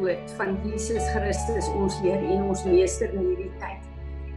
woord 0.00 0.32
van 0.38 0.56
Jesus 0.64 1.04
Christus 1.12 1.68
ons 1.76 1.98
Heer 2.02 2.22
en 2.32 2.48
ons 2.48 2.64
meester 2.64 3.12
in 3.14 3.30
hierdie 3.30 3.52
tyd. 3.62 3.86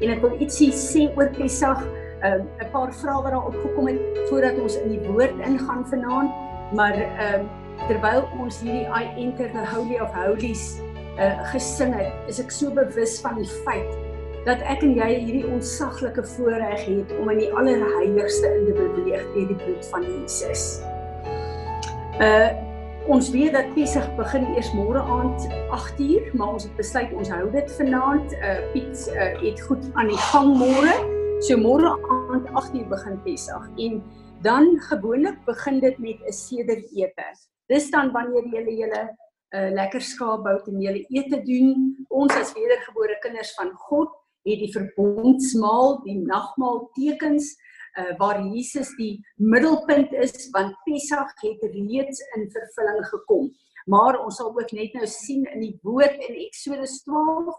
En 0.01 0.13
ek 0.15 0.21
wil 0.23 0.37
ietsie 0.41 0.71
sê 0.73 1.07
oor 1.15 1.29
Pessach, 1.37 1.81
ehm, 2.21 2.45
'n 2.45 2.65
um, 2.65 2.71
paar 2.73 2.93
vrae 2.93 3.23
wat 3.23 3.31
daar 3.31 3.47
opgekom 3.47 3.87
het 3.87 3.99
voordat 4.29 4.59
ons 4.59 4.75
in 4.81 4.89
die 4.89 5.03
woord 5.09 5.35
ingaan 5.45 5.85
vanaand, 5.89 6.31
maar 6.73 6.93
ehm 6.93 7.41
um, 7.41 7.49
terwyl 7.87 8.27
ons 8.39 8.61
hierdie 8.61 8.87
I 8.89 9.09
enter 9.17 9.49
the 9.51 9.65
holy 9.65 9.99
of 9.99 10.13
holies 10.13 10.81
uh, 11.17 11.41
gesing 11.51 11.93
het, 11.93 12.13
is 12.27 12.39
ek 12.39 12.51
so 12.51 12.71
bewus 12.73 13.19
van 13.21 13.35
die 13.35 13.49
feit 13.65 13.97
dat 14.45 14.61
ek 14.65 14.81
en 14.81 14.95
jy 14.97 15.09
hierdie 15.21 15.45
ontsaglike 15.53 16.23
voorreg 16.33 16.85
het 16.85 17.13
om 17.19 17.29
in 17.29 17.43
die 17.43 17.51
allerheiligste 17.53 18.49
in 18.57 18.65
te 18.65 18.73
beweeg 18.73 19.25
deur 19.35 19.47
die 19.53 19.59
bloed 19.63 19.85
van 19.93 20.05
Jesus. 20.07 20.81
Uh 22.17 22.60
ons 23.11 23.29
weet 23.29 23.51
dat 23.51 23.73
Pesach 23.75 24.07
begin 24.15 24.45
eers 24.55 24.69
môre 24.71 25.01
aand 25.03 25.43
8uur, 25.75 26.29
maar 26.39 26.53
ons 26.55 26.63
het 26.63 26.75
besluit 26.79 27.11
ons 27.19 27.31
hou 27.33 27.43
dit 27.51 27.73
vanaand. 27.75 28.35
Uh 28.39 28.59
Piet 28.71 29.01
uh, 29.11 29.25
het 29.41 29.59
goed 29.67 29.89
aan 29.99 30.11
die 30.13 30.19
gang 30.31 30.53
môre. 30.55 30.93
So 31.43 31.57
môre 31.59 31.91
aand 32.15 32.47
8uur 32.55 32.87
begin 32.93 33.17
Pesach 33.25 33.67
en 33.83 33.99
dan 34.45 34.77
gewoonlik 34.87 35.41
begin 35.45 35.81
dit 35.83 35.99
met 35.99 36.23
'n 36.23 36.31
sederete. 36.31 37.27
Dis 37.67 37.91
dan 37.91 38.13
wanneer 38.15 38.47
jy 38.47 38.63
julle 38.79 39.03
'n 39.03 39.11
uh, 39.57 39.69
lekker 39.75 40.01
skaapbout 40.01 40.67
en 40.67 40.79
julle 40.81 41.03
ete 41.09 41.43
doen. 41.43 42.05
Ons 42.07 42.33
as 42.35 42.53
wedergebore 42.53 43.19
kinders 43.19 43.53
van 43.59 43.71
God 43.75 44.09
het 44.47 44.59
die 44.59 44.71
verbondsmaal, 44.71 45.99
die 46.03 46.17
nagmaal 46.17 46.89
tekens 46.95 47.57
uh, 47.97 48.13
waar 48.17 48.41
Jesus 48.43 48.91
die 48.97 49.19
middelpunt 49.35 50.13
is 50.13 50.49
want 50.55 50.77
Pessach 50.85 51.33
het 51.41 51.63
reeds 51.73 52.23
in 52.35 52.47
vervulling 52.51 53.05
gekom. 53.09 53.51
Maar 53.85 54.19
ons 54.21 54.37
sal 54.37 54.51
ook 54.53 54.71
net 54.77 54.93
nou 54.93 55.07
sien 55.09 55.45
in 55.53 55.63
die 55.65 55.75
woord 55.83 56.19
in 56.21 56.37
Eksodus 56.45 57.01
12 57.03 57.55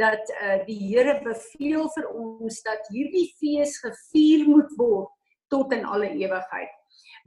dat 0.00 0.30
uh, 0.34 0.60
die 0.66 0.78
Here 0.88 1.18
beveel 1.22 1.88
vir 1.96 2.08
ons 2.10 2.62
dat 2.66 2.88
hierdie 2.94 3.28
fees 3.40 3.78
gevier 3.82 4.46
moet 4.48 4.72
word 4.78 5.10
tot 5.52 5.72
in 5.74 5.84
alle 5.86 6.10
ewigheid. 6.10 6.72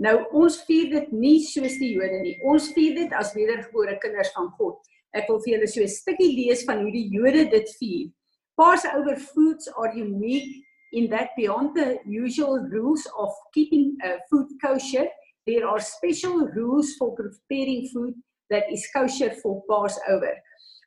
Nou 0.04 0.20
ons 0.36 0.60
vier 0.68 0.92
dit 0.92 1.14
nie 1.16 1.40
soos 1.46 1.78
die 1.82 1.94
Jode 1.96 2.22
nie. 2.22 2.36
Ons 2.46 2.70
vier 2.76 2.96
dit 2.98 3.14
as 3.18 3.34
wedergebore 3.38 3.98
kinders 4.04 4.30
van 4.36 4.52
God. 4.60 4.78
Ek 5.16 5.30
wil 5.32 5.40
vir 5.44 5.56
julle 5.56 5.70
so 5.72 5.82
'n 5.82 5.90
stukkie 5.90 6.34
lees 6.36 6.64
van 6.68 6.84
hoe 6.84 6.92
die 6.92 7.08
Jode 7.10 7.50
dit 7.50 7.70
vier. 7.80 8.12
Passover 8.58 9.18
foods 9.18 9.70
are 9.78 9.94
unique 9.96 10.67
in 10.94 11.10
that 11.10 11.30
beyond 11.36 11.76
the 11.76 12.00
usual 12.06 12.60
rules 12.70 13.08
of 13.18 13.30
keeping 13.54 13.98
uh, 14.04 14.18
food 14.30 14.48
kosher, 14.64 15.08
there 15.46 15.68
are 15.68 15.80
special 15.80 16.48
rules 16.48 16.94
for 16.96 17.16
preparing 17.16 17.90
food 17.94 18.14
that 18.50 18.64
is 18.72 18.88
kosher 18.96 19.32
for 19.42 19.64
Passover. 19.70 20.34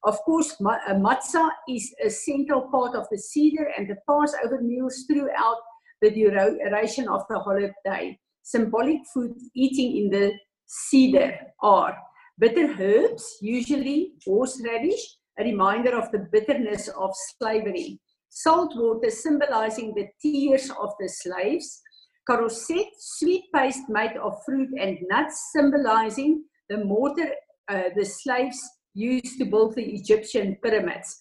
Of 0.05 0.19
course, 0.21 0.57
uh, 0.61 0.95
matzah 0.95 1.51
is 1.69 1.95
a 2.03 2.09
central 2.09 2.63
part 2.71 2.95
of 2.95 3.07
the 3.11 3.19
Seder 3.19 3.71
and 3.77 3.89
the 3.89 3.97
Passover 4.09 4.61
meals 4.63 5.05
throughout 5.07 5.59
the 6.01 6.11
duration 6.11 7.09
of 7.09 7.23
the 7.29 7.39
holiday. 7.39 8.19
Symbolic 8.43 9.01
food 9.13 9.35
eating 9.55 9.97
in 9.97 10.11
the 10.11 10.33
Seder 10.67 11.39
are 11.63 11.97
bitter 12.39 12.75
herbs, 12.81 13.39
usually 13.43 14.15
horseradish, 14.25 15.17
a 15.39 15.45
reminder 15.45 15.95
of 15.97 16.11
the 16.11 16.27
bitterness 16.33 16.89
of 16.89 17.11
slavery. 17.39 18.01
Salt 18.31 18.73
water 18.77 19.11
symbolizing 19.11 19.93
the 19.95 20.09
tears 20.23 20.71
of 20.71 20.93
the 20.99 21.09
slaves. 21.09 21.83
Karoset, 22.29 22.87
sweet 22.99 23.45
paste 23.55 23.89
made 23.89 24.17
of 24.17 24.43
fruit 24.45 24.71
and 24.79 24.99
nuts, 25.09 25.51
symbolizing 25.53 26.45
the 26.69 26.79
mortar 26.79 27.33
uh, 27.69 27.91
the 27.97 28.05
slaves 28.05 28.59
used 28.95 29.39
to 29.39 29.45
build 29.45 29.75
the 29.75 29.85
Egyptian 29.85 30.57
pyramids. 30.63 31.19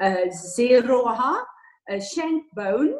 Uh, 0.00 0.26
Zeroha, 0.56 1.42
a 1.90 2.00
shank 2.00 2.44
bone, 2.54 2.94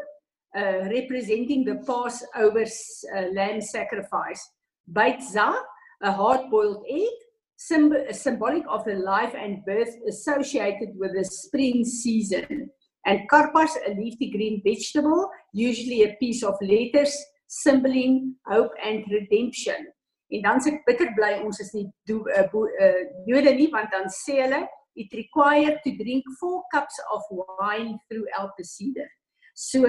uh, 0.57 0.89
representing 0.91 1.65
the 1.65 1.77
Passover 1.87 2.65
uh, 2.65 3.23
lamb 3.33 3.61
sacrifice. 3.61 4.47
Beitzah, 4.93 5.55
a 6.03 6.13
hard 6.13 6.51
boiled 6.51 6.85
egg, 6.91 7.09
symbolic 7.57 8.65
of 8.69 8.85
the 8.85 8.95
life 8.95 9.35
and 9.39 9.65
birth 9.65 9.95
associated 10.09 10.91
with 10.97 11.13
the 11.15 11.25
spring 11.25 11.85
season. 11.85 12.71
And 13.05 13.29
karpas, 13.29 13.77
a 13.87 13.95
leafy 13.95 14.31
green 14.31 14.63
vegetable, 14.65 15.29
usually 15.53 16.05
a 16.05 16.17
piece 16.21 16.43
of 16.45 16.55
lettuce, 16.63 17.17
symboling 17.49 18.37
hope 18.47 18.73
and 18.85 19.05
redemption. 19.11 19.93
En 20.33 20.41
dan 20.43 20.63
sê 20.65 20.73
ek 20.73 20.87
bitter 20.87 21.11
bly 21.17 21.35
ons 21.45 21.59
is 21.61 21.75
nie 21.77 21.85
do, 22.09 22.23
uh, 22.33 22.47
bo, 22.53 22.65
uh, 22.65 23.03
Jode 23.29 23.53
nie 23.59 23.69
want 23.75 23.93
dan 23.93 24.09
sê 24.09 24.39
hulle 24.41 24.63
it 24.97 25.13
required 25.17 25.81
to 25.85 25.93
drink 25.97 26.25
4 26.41 26.63
cups 26.73 26.97
of 27.13 27.23
wine 27.31 27.99
throughout 28.09 28.57
the 28.57 28.65
Seder. 28.65 29.09
So 29.55 29.85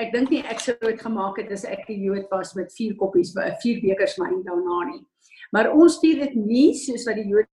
ek 0.00 0.12
dink 0.14 0.32
nie 0.32 0.40
ek 0.48 0.64
sou 0.64 0.76
dit 0.80 1.00
gemaak 1.00 1.40
het 1.42 1.52
as 1.52 1.66
ek 1.68 1.84
'n 1.90 2.00
Jood 2.00 2.30
was 2.32 2.54
met 2.56 2.72
4 2.72 2.96
koppies 2.96 3.34
4 3.36 3.80
bekers 3.84 4.16
wyn 4.16 4.40
daarna 4.48 4.78
nie. 4.92 5.04
Maar 5.52 5.72
ons 5.76 6.00
vier 6.00 6.24
dit 6.24 6.34
nie 6.36 6.72
soos 6.72 7.04
wat 7.04 7.20
die 7.20 7.28
Jode 7.28 7.51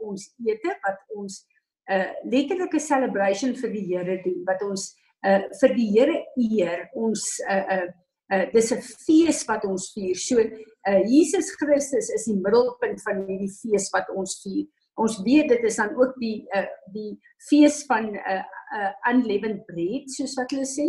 ons 0.00 0.34
ete 0.46 0.76
wat 0.86 1.00
ons 1.16 1.44
'n 1.90 2.00
uh, 2.00 2.10
letterlike 2.24 2.80
celebration 2.80 3.54
vir 3.54 3.70
die 3.70 3.86
Here 3.90 4.20
doen 4.24 4.44
wat 4.46 4.62
ons 4.62 4.94
uh, 5.26 5.42
vir 5.60 5.74
die 5.74 5.88
Here 5.94 6.18
eer 6.36 6.88
ons 6.94 7.22
'n 7.48 7.50
uh, 7.50 7.64
'n 7.76 7.88
uh, 7.88 7.88
uh, 8.32 8.46
dis 8.52 8.72
'n 8.72 8.82
fees 9.06 9.44
wat 9.48 9.64
ons 9.64 9.92
vier. 9.94 10.14
So 10.14 10.38
uh, 10.38 11.00
Jesus 11.06 11.50
Christus 11.56 12.10
is 12.10 12.24
die 12.30 12.38
middelpunt 12.38 13.02
van 13.02 13.26
hierdie 13.26 13.52
fees 13.60 13.90
wat 13.94 14.10
ons 14.14 14.40
vier. 14.44 14.66
Ons 15.00 15.20
weet 15.24 15.48
dit 15.48 15.62
is 15.64 15.76
dan 15.76 15.94
ook 15.96 16.14
die 16.20 16.46
uh, 16.56 16.68
die 16.94 17.18
fees 17.48 17.84
van 17.86 18.12
'n 18.12 18.16
uh, 18.16 18.44
uh, 18.76 18.92
unleavened 19.12 19.64
bread 19.66 20.10
soos 20.10 20.36
wat 20.38 20.50
hulle 20.50 20.68
sê 20.68 20.88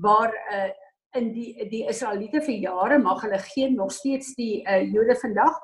waar 0.00 0.32
uh, 0.52 0.70
in 1.18 1.32
die 1.34 1.68
die 1.70 1.86
Israeliete 1.90 2.40
vir 2.46 2.56
jare 2.62 2.98
mag 2.98 3.22
hulle 3.22 3.38
geen 3.54 3.74
nog 3.76 3.92
steeds 3.92 4.34
die 4.38 4.62
uh, 4.66 4.82
Jode 4.92 5.16
vandag 5.20 5.56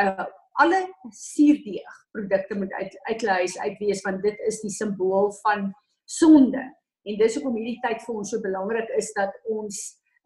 uh, 0.00 0.26
alle 0.62 0.80
suurdeeg 1.16 1.96
produkte 2.12 2.56
moet 2.58 2.72
uit 2.72 2.96
uitleis 3.08 3.58
uitwees 3.58 4.02
want 4.06 4.22
dit 4.22 4.38
is 4.48 4.60
die 4.64 4.72
simbool 4.74 5.32
van 5.42 5.70
sonde. 6.04 6.62
En 7.08 7.16
dis 7.20 7.36
hoekom 7.38 7.56
hierdie 7.56 7.80
tyd 7.84 8.02
vir 8.04 8.18
ons 8.20 8.32
so 8.32 8.42
belangrik 8.44 8.90
is 8.98 9.12
dat 9.16 9.36
ons 9.48 9.78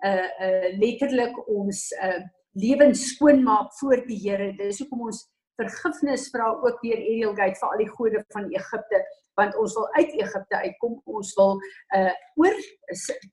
uh 0.04 0.30
uh 0.46 0.72
letterlik 0.80 1.36
ons 1.48 1.86
uh 2.02 2.22
lewens 2.54 3.08
skoon 3.14 3.42
maak 3.42 3.72
voor 3.80 4.02
die 4.06 4.18
Here. 4.22 4.52
Dis 4.58 4.78
hoekom 4.82 5.08
ons 5.10 5.24
vergifnis 5.58 6.28
vra 6.34 6.50
ook 6.54 6.82
deur 6.82 6.98
Ariel 6.98 7.34
Gate 7.38 7.58
vir 7.60 7.70
al 7.70 7.82
die 7.82 7.92
gode 7.96 8.24
van 8.34 8.50
Egipte 8.50 9.04
want 9.38 9.56
ons 9.58 9.74
wil 9.74 9.88
uit 9.98 10.12
Egipte 10.22 10.60
uitkom. 10.66 11.00
Ons 11.10 11.32
wil 11.38 11.56
uh 11.98 12.12
oor 12.42 12.60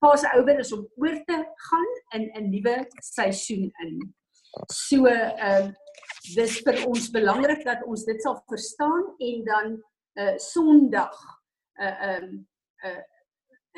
Passover 0.02 0.62
is 0.64 0.74
om 0.78 0.88
oor 1.02 1.18
te 1.30 1.38
gaan 1.68 1.92
in 2.18 2.30
'n 2.40 2.50
nuwe 2.54 2.76
seisoen 3.14 3.70
in. 3.86 4.00
So 4.68 5.08
uh, 5.08 5.70
dis 6.36 6.60
vir 6.66 6.84
ons 6.88 7.10
belangrik 7.14 7.64
dat 7.66 7.84
ons 7.88 8.06
dit 8.06 8.22
sal 8.22 8.38
verstaan 8.50 9.08
en 9.20 9.44
dan 9.48 9.74
uh 10.22 10.36
Sondag 10.38 11.18
uh 11.82 11.96
um, 12.12 12.46
uh 12.86 13.02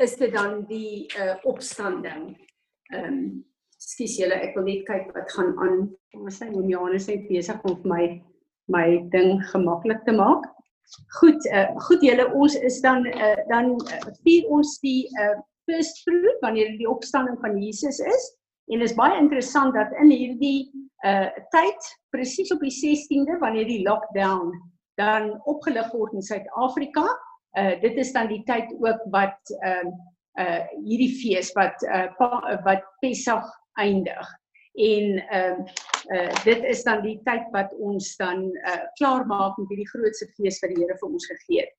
is 0.04 0.16
dit 0.18 0.34
dan 0.34 0.64
die 0.66 1.06
uh 1.20 1.36
opstanding. 1.44 2.34
Um, 2.94 3.46
skus 3.78 4.18
julle 4.18 4.36
ek 4.42 4.56
wil 4.58 4.66
net 4.68 4.86
kyk 4.88 5.12
wat 5.16 5.32
gaan 5.36 5.54
aan. 5.62 5.86
Ons 6.18 6.40
sê 6.42 6.50
Johannes 6.50 7.10
is 7.12 7.28
besig 7.30 7.64
om 7.70 7.80
my 7.88 8.20
my 8.72 8.88
ding 9.12 9.40
gemaklik 9.52 10.04
te 10.08 10.16
maak. 10.16 10.46
Goed, 11.20 11.40
uh, 11.52 11.68
goed 11.88 12.04
julle, 12.04 12.28
ons 12.36 12.56
is 12.56 12.80
dan 12.84 13.06
uh, 13.08 13.40
dan 13.50 13.74
uh, 13.76 14.14
vier 14.24 14.48
ons 14.52 14.78
die 14.84 15.08
uh, 15.20 15.36
first 15.70 16.04
fruit 16.04 16.40
wanneer 16.44 16.74
die 16.80 16.90
opstanding 16.90 17.40
van 17.42 17.58
Jesus 17.60 18.00
is. 18.00 18.24
En 18.72 18.80
dit 18.80 18.90
is 18.90 18.96
baie 18.96 19.18
interessant 19.20 19.76
dat 19.76 19.92
in 20.00 20.12
hierdie 20.12 20.72
uh 21.04 21.30
tyd 21.52 21.90
presies 22.16 22.52
op 22.56 22.62
die 22.64 22.74
16de 22.74 23.38
wanneer 23.42 23.68
die 23.68 23.84
lockdown 23.84 24.54
dan 25.02 25.34
opgelig 25.50 25.90
word 25.92 26.14
in 26.14 26.22
Suid-Afrika, 26.22 27.06
uh 27.60 27.74
dit 27.82 27.98
is 27.98 28.14
dan 28.14 28.30
die 28.32 28.44
tyd 28.48 28.72
ook 28.80 29.02
wat 29.12 29.56
ehm 29.62 29.92
uh, 29.92 30.10
uh 30.42 30.62
hierdie 30.82 31.12
fees 31.20 31.52
wat 31.54 31.84
uh 31.86 32.08
pa, 32.18 32.60
wat 32.66 32.86
Pessach 33.02 33.50
eindig 33.82 34.30
en 34.74 35.20
ehm 35.30 35.60
uh, 35.62 36.18
uh 36.18 36.44
dit 36.44 36.64
is 36.64 36.84
dan 36.84 37.04
die 37.04 37.20
tyd 37.28 37.46
wat 37.52 37.74
ons 37.78 38.16
dan 38.18 38.48
uh 38.66 38.82
klaar 38.98 39.26
maak 39.30 39.58
met 39.58 39.70
hierdie 39.70 39.90
grootste 39.92 40.28
fees 40.38 40.60
wat 40.62 40.74
die 40.74 40.82
Here 40.82 40.98
vir 40.98 41.10
ons 41.10 41.28
gegee 41.30 41.62
het. 41.62 41.76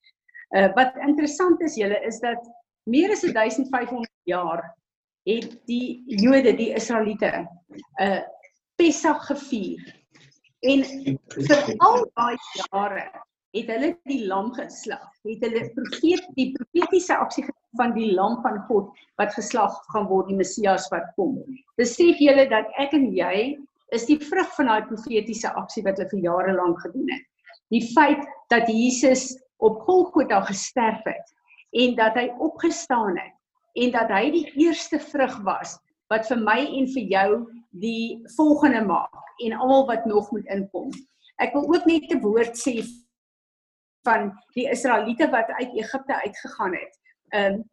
Uh 0.54 0.68
wat 0.78 0.94
interessant 1.06 1.62
is 1.62 1.74
julle 1.80 1.98
is 2.06 2.20
dat 2.22 2.40
meer 2.86 3.10
as 3.10 3.24
1500 3.26 4.10
jaar 4.30 4.62
het 5.24 5.50
die 5.66 6.04
Jode, 6.06 6.54
die 6.54 6.72
Israeliete 6.76 7.46
uh 8.00 8.22
Pessach 8.80 9.26
gevier. 9.28 9.82
En 10.64 10.82
vir 11.34 11.74
al 11.84 12.06
daai 12.16 12.36
jare 12.58 13.04
het 13.54 13.68
hulle 13.70 13.90
die 14.10 14.24
lam 14.26 14.50
geslag. 14.56 15.04
Het 15.28 15.44
hulle 15.46 15.68
profeet 15.76 16.24
die 16.38 16.48
profetiese 16.56 17.16
aksie 17.16 17.44
van 17.78 17.94
die 17.94 18.10
lam 18.16 18.40
van 18.42 18.58
God 18.68 18.90
wat 19.20 19.34
geslag 19.36 19.76
gaan 19.92 20.08
word 20.10 20.30
die 20.32 20.38
Messias 20.40 20.88
wat 20.94 21.06
kom. 21.18 21.38
Besef 21.78 22.18
julle 22.22 22.48
dat 22.50 22.70
ek 22.82 22.96
en 22.98 23.10
jy 23.14 23.54
is 23.94 24.08
die 24.10 24.18
vrug 24.18 24.50
van 24.56 24.70
daai 24.72 24.88
profetiese 24.88 25.52
aksie 25.54 25.84
wat 25.86 26.00
hulle 26.00 26.10
vir 26.10 26.26
jare 26.26 26.56
lank 26.56 26.82
gedoen 26.82 27.14
het. 27.14 27.24
Die 27.70 27.84
feit 27.94 28.22
dat 28.50 28.68
Jesus 28.70 29.34
op 29.62 29.80
Golgotha 29.86 30.42
gesterf 30.48 31.04
het 31.06 31.34
en 31.84 31.94
dat 31.98 32.18
hy 32.18 32.28
opgestaan 32.42 33.18
het 33.18 33.34
en 33.84 33.94
dat 33.94 34.10
hy 34.14 34.28
die 34.34 34.46
eerste 34.66 34.98
vrug 35.02 35.34
was 35.46 35.78
wat 36.12 36.26
vir 36.30 36.42
my 36.42 36.58
en 36.78 36.90
vir 36.94 37.06
jou 37.10 37.28
die 37.80 38.22
volgende 38.36 38.84
maak 38.86 39.40
en 39.44 39.52
almal 39.52 39.86
wat 39.86 40.04
nog 40.06 40.30
moet 40.30 40.46
inkom. 40.46 40.90
Ek 41.42 41.52
wil 41.52 41.66
ook 41.66 41.86
net 41.86 42.10
'n 42.10 42.20
woord 42.22 42.54
sê 42.58 42.84
van 44.04 44.32
die 44.54 44.68
Israeliete 44.70 45.30
wat 45.30 45.48
uit 45.48 45.72
Egipte 45.74 46.14
uitgegaan 46.22 46.74
het. 46.74 47.00
Ehm 47.28 47.54
um, 47.54 47.64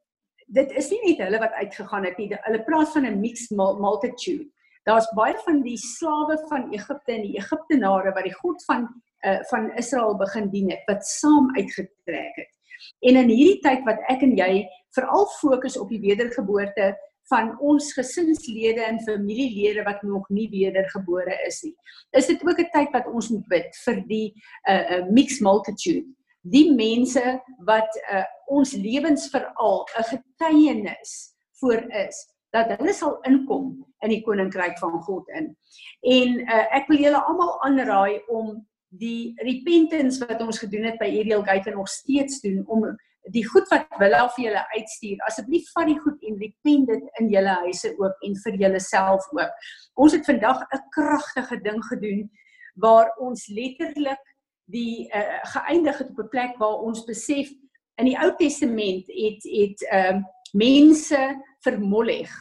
dit 0.52 0.72
is 0.72 0.90
nie 0.90 1.02
net 1.06 1.22
hulle 1.24 1.40
wat 1.40 1.54
uitgegaan 1.54 2.06
het 2.06 2.18
nie. 2.18 2.28
Hulle 2.32 2.64
praat 2.64 2.92
van 2.92 3.06
'n 3.06 3.20
mixed 3.20 3.56
multitude. 3.58 4.50
Daar's 4.84 5.14
baie 5.16 5.38
van 5.46 5.62
die 5.62 5.78
slawe 5.78 6.38
van 6.50 6.72
Egipte 6.74 7.12
en 7.12 7.22
die 7.22 7.38
Egiptenare 7.38 8.12
wat 8.12 8.24
die 8.24 8.34
God 8.34 8.64
van 8.66 8.90
uh, 9.26 9.44
van 9.50 9.72
Israel 9.78 10.18
begin 10.18 10.50
dien 10.50 10.70
het 10.70 10.84
wat 10.86 11.06
saam 11.06 11.56
uitgetrek 11.56 12.36
het. 12.36 12.54
En 13.00 13.16
in 13.16 13.30
hierdie 13.30 13.60
tyd 13.62 13.84
wat 13.86 14.02
ek 14.10 14.22
en 14.26 14.36
jy 14.38 14.66
veral 14.96 15.26
fokus 15.38 15.78
op 15.78 15.90
die 15.90 16.02
wedergeboorte 16.02 16.98
van 17.32 17.54
ons 17.60 17.94
gesinslede 17.96 18.84
en 18.84 19.02
familielede 19.08 19.86
wat 19.88 20.04
nog 20.04 20.28
nie 20.30 20.50
wedergebore 20.52 21.38
is 21.48 21.62
nie. 21.64 21.76
Is 22.12 22.28
dit 22.28 22.42
ook 22.44 22.60
'n 22.60 22.72
tyd 22.76 22.92
wat 22.92 23.08
ons 23.08 23.30
moet 23.30 23.48
bid 23.48 23.76
vir 23.86 24.04
die 24.08 24.28
'n 24.68 24.72
uh, 24.72 24.98
uh, 24.98 25.06
mixed 25.10 25.42
multitude 25.42 26.06
die 26.42 26.72
mense 26.74 27.22
wat 27.66 27.98
uh, 28.10 28.26
ons 28.50 28.74
lewens 28.74 29.30
veral 29.30 29.86
'n 29.98 30.04
getuienis 30.04 31.34
voor 31.60 31.82
is 31.94 32.18
dat 32.52 32.78
hulle 32.78 32.94
sal 32.94 33.20
inkom 33.22 33.86
in 34.02 34.10
die 34.10 34.24
koninkryk 34.24 34.78
van 34.80 35.02
God 35.02 35.28
in. 35.30 35.56
En 36.02 36.40
uh, 36.42 36.66
ek 36.76 36.88
wil 36.88 36.98
julle 36.98 37.24
almal 37.24 37.62
aanraai 37.64 38.22
om 38.28 38.68
die 38.90 39.34
repentance 39.38 40.20
wat 40.26 40.42
ons 40.42 40.60
gedoen 40.60 40.84
het 40.84 40.98
by 41.00 41.08
Ariel 41.08 41.44
Gate 41.44 41.72
nog 41.72 41.88
steeds 41.88 42.42
doen 42.42 42.66
om 42.68 42.84
die 43.30 43.44
goed 43.46 43.68
wat 43.70 43.88
Willa 44.00 44.26
vir 44.36 44.46
julle 44.46 44.64
uitstuur, 44.76 45.18
asseblief 45.28 45.70
vat 45.76 45.88
die 45.88 46.00
goed 46.00 46.24
en 46.26 46.40
repent 46.42 46.88
dit 46.88 47.22
in 47.22 47.30
julle 47.30 47.56
huise 47.66 47.94
ook 48.00 48.26
en 48.28 48.36
vir 48.44 48.60
julleself 48.64 49.28
ook. 49.32 49.52
Ons 49.96 50.14
het 50.18 50.26
vandag 50.26 50.62
'n 50.62 50.84
kragtige 50.90 51.62
ding 51.62 51.84
gedoen 51.86 52.30
waar 52.76 53.14
ons 53.18 53.48
letterlik 53.48 54.24
die 54.66 55.10
uh, 55.14 55.40
geëindig 55.54 55.98
het 55.98 56.10
op 56.10 56.20
'n 56.20 56.30
plek 56.30 56.58
waar 56.58 56.80
ons 56.82 57.06
besef 57.06 57.52
in 58.00 58.06
die 58.06 58.18
Ou 58.18 58.32
Testament 58.36 59.08
het 59.08 59.44
het 59.44 59.82
uh, 59.94 60.18
mense 60.54 61.22
vermollig. 61.64 62.32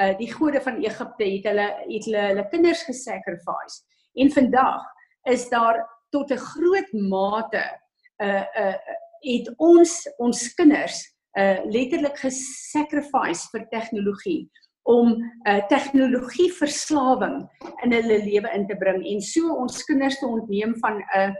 Uh 0.00 0.16
die 0.18 0.32
gode 0.32 0.60
van 0.60 0.80
Egipte 0.80 1.24
het 1.24 1.44
hulle 1.44 1.68
het 1.86 2.04
hulle 2.04 2.22
hulle 2.30 2.48
kinders 2.48 2.82
gesacrifice. 2.82 3.82
En 4.14 4.30
vandag 4.30 4.82
is 5.28 5.48
daar 5.48 5.84
tot 6.10 6.30
'n 6.30 6.36
groot 6.36 6.92
mate 6.92 7.80
uh 8.22 8.44
uh 8.56 8.74
het 9.22 9.50
ons 9.58 9.92
ons 10.18 10.54
kinders 10.54 11.02
uh 11.38 11.60
letterlik 11.70 12.16
gesacrifice 12.18 13.50
vir 13.52 13.66
tegnologie 13.70 14.48
om 14.82 15.12
'n 15.12 15.22
uh, 15.48 15.66
tegnologie 15.68 16.52
verslawing 16.52 17.48
in 17.84 17.92
hulle 17.92 18.18
lewe 18.24 18.50
in 18.54 18.66
te 18.66 18.76
bring 18.76 19.04
en 19.06 19.20
so 19.20 19.54
ons 19.54 19.84
kinders 19.84 20.18
te 20.18 20.26
ontneem 20.26 20.74
van 20.80 20.98
'n 20.98 21.36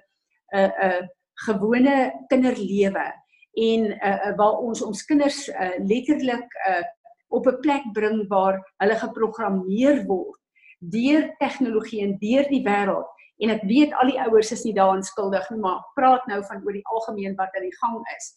'n 0.54 0.72
'n 0.88 1.08
gewone 1.46 2.12
kinderlewe 2.28 3.06
en 3.54 3.84
uh, 3.84 4.26
uh, 4.26 4.36
waar 4.36 4.58
ons 4.58 4.82
ons 4.82 5.04
kinders 5.04 5.48
uh, 5.48 5.76
letterlik 5.78 6.46
uh, 6.68 6.84
op 7.28 7.46
'n 7.46 7.60
plek 7.60 7.84
bring 7.92 8.28
waar 8.28 8.60
hulle 8.76 8.96
geprogrammeer 8.96 10.04
word 10.06 10.38
deur 10.78 11.34
tegnologie 11.38 12.02
en 12.02 12.18
deur 12.18 12.48
die 12.48 12.62
wêreld 12.64 13.08
en 13.40 13.52
ek 13.56 13.66
weet 13.68 13.92
al 14.00 14.12
die 14.12 14.20
ouers 14.26 14.52
is 14.56 14.64
nie 14.66 14.76
daaraan 14.76 15.04
skuldig 15.06 15.46
nie 15.50 15.60
maar 15.64 15.82
praat 15.98 16.26
nou 16.30 16.40
van 16.48 16.64
oor 16.64 16.76
die 16.76 16.86
algemeen 16.94 17.36
wat 17.40 17.54
aan 17.56 17.68
die 17.68 17.76
gang 17.82 18.00
is 18.16 18.32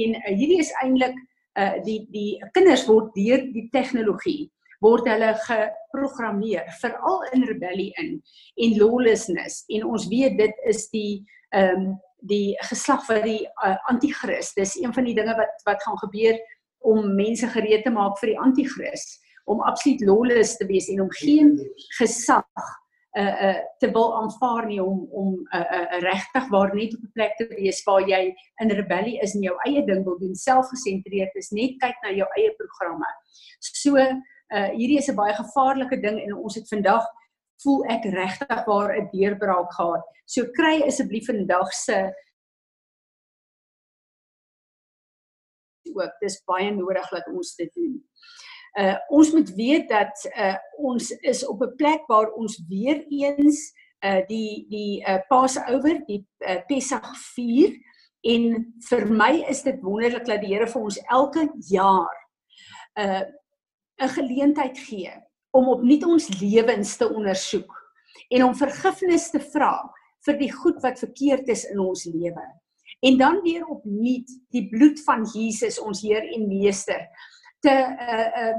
en 0.00 0.16
uh, 0.20 0.32
hierdie 0.32 0.60
is 0.64 0.72
eintlik 0.82 1.16
uh, 1.58 1.76
die 1.86 2.00
die 2.14 2.30
kinders 2.56 2.86
word 2.88 3.12
deur 3.18 3.44
die 3.56 3.68
tegnologie 3.74 4.50
word 4.82 5.06
hulle 5.06 5.32
geprogrammeer 5.46 6.70
veral 6.80 7.22
in 7.36 7.46
rebellie 7.50 7.92
in 8.02 8.16
en 8.64 8.78
lawlessness 8.80 9.62
en 9.70 9.86
ons 9.86 10.08
weet 10.10 10.40
dit 10.40 10.64
is 10.72 10.88
die 10.94 11.20
ehm 11.52 11.92
um, 11.92 11.92
die 12.22 12.54
geslag 12.68 13.04
van 13.06 13.24
die 13.26 13.40
uh, 13.66 13.76
anti-kris. 13.90 14.52
Dis 14.54 14.76
een 14.78 14.92
van 14.94 15.08
die 15.08 15.14
dinge 15.14 15.34
wat 15.38 15.64
wat 15.66 15.82
gaan 15.82 15.98
gebeur 15.98 16.38
om 16.86 17.14
mense 17.14 17.46
gereed 17.50 17.84
te 17.86 17.90
maak 17.94 18.18
vir 18.20 18.32
die 18.32 18.38
anti-kris, 18.38 19.06
om 19.50 19.62
absoluut 19.66 20.02
lawless 20.06 20.56
te 20.58 20.66
wees 20.66 20.88
en 20.90 21.02
om 21.04 21.10
geen 21.22 21.56
gesag 21.98 22.70
uh 23.12 23.42
uh 23.48 23.60
te 23.78 23.90
wil 23.92 24.14
aanvaar 24.22 24.66
nie 24.66 24.82
om 24.82 25.06
om 25.10 25.28
'n 25.34 25.56
uh, 25.56 25.78
uh, 25.78 26.00
regtig 26.00 26.48
waar 26.48 26.74
net 26.74 26.94
op 26.94 27.02
'n 27.02 27.12
plek 27.12 27.36
te 27.36 27.46
wees 27.48 27.82
waar 27.84 28.08
jy 28.08 28.34
in 28.62 28.70
rebellie 28.70 29.20
is 29.20 29.34
en 29.34 29.42
jou 29.42 29.56
eie 29.66 29.84
ding 29.84 30.04
wil 30.04 30.18
doen, 30.18 30.34
selfgesentreerd 30.34 31.34
is, 31.34 31.50
net 31.50 31.76
kyk 31.78 31.96
na 32.02 32.10
jou 32.10 32.28
eie 32.36 32.54
programme. 32.56 33.06
So 33.60 33.96
uh 33.96 34.68
hierdie 34.78 34.98
is 34.98 35.08
'n 35.08 35.16
baie 35.16 35.34
gevaarlike 35.34 36.00
ding 36.00 36.20
en 36.20 36.34
ons 36.34 36.54
het 36.54 36.68
vandag 36.68 37.06
voel 37.62 37.84
ek 37.84 38.04
regtig 38.04 38.64
waar 38.64 38.96
'n 38.96 39.08
deurbraak 39.12 39.72
gehad. 39.72 40.04
So 40.24 40.44
kry 40.50 40.82
asseblief 40.82 41.26
vandag 41.26 41.72
se 41.72 42.12
ook 45.94 46.20
dis 46.20 46.42
baie 46.44 46.70
nodig 46.70 47.08
dat 47.08 47.26
ons 47.28 47.54
dit 47.54 47.74
doen. 47.74 48.08
Uh 48.78 48.96
ons 49.08 49.32
moet 49.32 49.50
weet 49.54 49.88
dat 49.88 50.28
uh 50.32 50.56
ons 50.80 51.10
is 51.10 51.46
op 51.46 51.60
'n 51.62 51.76
plek 51.76 52.06
waar 52.08 52.30
ons 52.32 52.62
weer 52.68 53.04
eens 53.08 53.72
uh 54.00 54.22
die 54.26 54.66
die 54.68 55.04
uh 55.04 55.18
Passover, 55.28 56.00
die 56.06 56.26
uh, 56.38 56.56
Pessach 56.66 57.16
vier 57.34 57.76
en 58.22 58.72
vir 58.88 59.06
my 59.06 59.44
is 59.48 59.62
dit 59.62 59.82
wonderlik 59.82 60.24
dat 60.24 60.40
die 60.40 60.54
Here 60.54 60.66
vir 60.66 60.82
ons 60.82 60.98
elke 61.10 61.48
jaar 61.68 62.16
uh 62.96 63.22
'n 64.02 64.08
geleentheid 64.08 64.78
gee 64.78 65.12
om 65.50 65.68
opnuut 65.68 66.04
ons 66.04 66.40
lewens 66.40 66.96
te 66.96 67.08
ondersoek 67.08 67.72
en 68.28 68.44
om 68.44 68.54
vergifnis 68.56 69.30
te 69.30 69.40
vra 69.52 69.76
vir 70.26 70.38
die 70.38 70.52
goed 70.52 70.80
wat 70.82 70.98
verkeerd 71.02 71.48
is 71.48 71.64
in 71.68 71.80
ons 71.82 72.04
lewe. 72.04 72.44
En 73.02 73.18
dan 73.18 73.40
weer 73.42 73.66
opnuut 73.66 74.30
die 74.54 74.68
bloed 74.70 75.00
van 75.04 75.24
Jesus 75.34 75.80
ons 75.82 76.02
Heer 76.02 76.22
en 76.22 76.46
Meester 76.48 77.08
te 77.64 77.74
uh 77.74 78.28
uh 78.44 78.54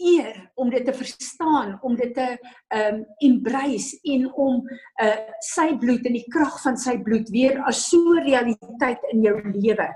eer 0.00 0.36
om 0.56 0.70
dit 0.72 0.84
te 0.84 0.94
verstaan, 0.96 1.74
om 1.84 1.92
dit 1.96 2.14
te 2.16 2.28
um 2.72 3.02
embrace 3.26 3.98
en 4.08 4.30
om 4.32 4.62
uh 5.02 5.10
sy 5.44 5.74
bloed 5.82 6.08
en 6.08 6.16
die 6.16 6.28
krag 6.32 6.56
van 6.62 6.78
sy 6.80 6.96
bloed 7.04 7.28
weer 7.34 7.60
as 7.68 7.82
so 7.90 8.16
realiteit 8.24 9.04
in 9.12 9.26
jou 9.26 9.36
lewe 9.52 9.88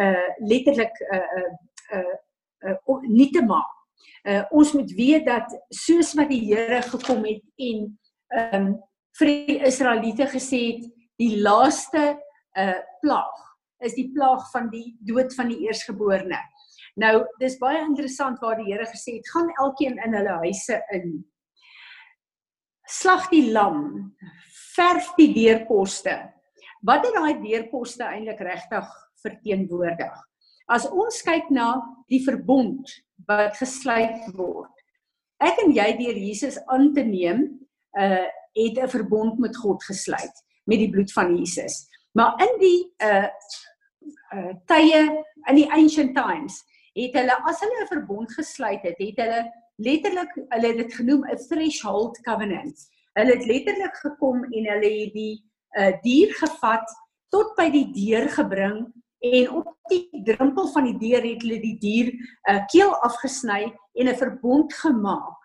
uh 0.00 0.28
letterlik 0.48 1.04
uh 1.12 1.20
uh 1.20 1.52
uh, 1.98 2.16
uh 2.64 3.04
nie 3.04 3.28
te 3.34 3.44
maak 3.44 3.82
uh, 4.28 4.42
ons 4.50 4.72
moet 4.72 4.92
weet 4.96 5.26
dat 5.26 5.52
soos 5.68 6.14
wat 6.18 6.30
die 6.32 6.42
Here 6.46 6.82
gekom 6.86 7.24
het 7.26 7.44
en 7.68 7.86
um, 8.40 8.68
vir 9.18 9.32
die 9.32 9.58
Israeliete 9.68 10.28
gesê 10.32 10.62
het 10.72 10.90
die 11.20 11.34
laaste 11.42 12.12
uh 12.58 12.80
plaag 13.02 13.48
is 13.82 13.96
die 13.98 14.10
plaag 14.14 14.44
van 14.52 14.68
die 14.70 14.92
dood 15.02 15.32
van 15.34 15.48
die 15.50 15.64
eersgeborene. 15.66 16.38
Nou 17.00 17.22
dis 17.40 17.56
baie 17.60 17.80
interessant 17.86 18.40
waar 18.42 18.58
die 18.60 18.68
Here 18.68 18.86
gesê 18.90 19.16
het 19.16 19.30
gaan 19.32 19.48
elkeen 19.62 19.96
in 20.04 20.16
hulle 20.16 20.40
huise 20.44 20.80
in. 20.92 21.22
Slag 22.88 23.30
die 23.30 23.46
lam, 23.52 24.12
verf 24.74 25.14
die 25.16 25.30
deurposte. 25.32 26.18
Wat 26.84 27.06
het 27.06 27.16
daai 27.16 27.40
deurposte 27.40 28.04
eintlik 28.04 28.42
regtig 28.44 28.90
verteenwoordig? 29.22 30.12
As 30.68 30.84
ons 30.90 31.22
kyk 31.24 31.48
na 31.50 31.74
die 32.12 32.20
verbond 32.24 32.90
wat 33.28 33.56
gesluit 33.56 34.28
word. 34.36 34.70
Ek 35.42 35.58
en 35.64 35.72
jy 35.74 35.88
deur 35.98 36.18
Jesus 36.18 36.58
aan 36.70 36.92
te 36.94 37.04
neem, 37.06 37.48
uh 37.98 38.28
het 38.52 38.76
'n 38.76 38.88
verbond 38.88 39.38
met 39.38 39.56
God 39.56 39.80
gesluit 39.84 40.36
met 40.68 40.78
die 40.78 40.90
bloed 40.90 41.12
van 41.12 41.36
Jesus. 41.36 41.88
Maar 42.12 42.36
in 42.44 42.58
die 42.60 42.92
uh 43.00 43.28
uh 44.36 44.52
tye 44.66 45.24
in 45.48 45.56
die 45.56 45.70
ancient 45.72 46.14
times 46.14 46.60
het 46.98 47.14
hulle 47.16 47.36
as 47.48 47.60
hulle 47.60 47.82
'n 47.82 47.92
verbond 47.94 48.32
gesluit 48.32 48.82
het, 48.82 48.98
het 48.98 49.20
hulle 49.24 49.42
letterlik 49.76 50.32
hulle 50.48 50.66
het 50.66 50.76
dit 50.76 50.94
genoem 50.94 51.24
'n 51.24 51.38
threshold 51.48 52.20
covenant. 52.22 52.88
Hulle 53.14 53.32
het 53.36 53.46
letterlik 53.46 53.96
gekom 53.96 54.44
en 54.44 54.64
hulle 54.72 54.90
het 55.00 55.12
die 55.12 55.44
uh 55.78 55.92
dier 56.02 56.34
gevat 56.34 56.88
tot 57.30 57.54
by 57.56 57.70
die 57.70 57.88
deur 57.92 58.28
gebring 58.28 58.92
en 59.22 59.50
op 59.50 59.76
die 59.88 60.22
drempel 60.24 60.68
van 60.68 60.84
die 60.84 60.98
deur 60.98 61.22
het 61.22 61.42
hulle 61.42 61.60
die 61.60 61.78
dier 61.78 62.12
uh, 62.50 62.60
keel 62.66 62.92
afgesny 63.06 63.72
en 63.94 64.08
'n 64.08 64.16
verbond 64.16 64.74
gemaak. 64.74 65.38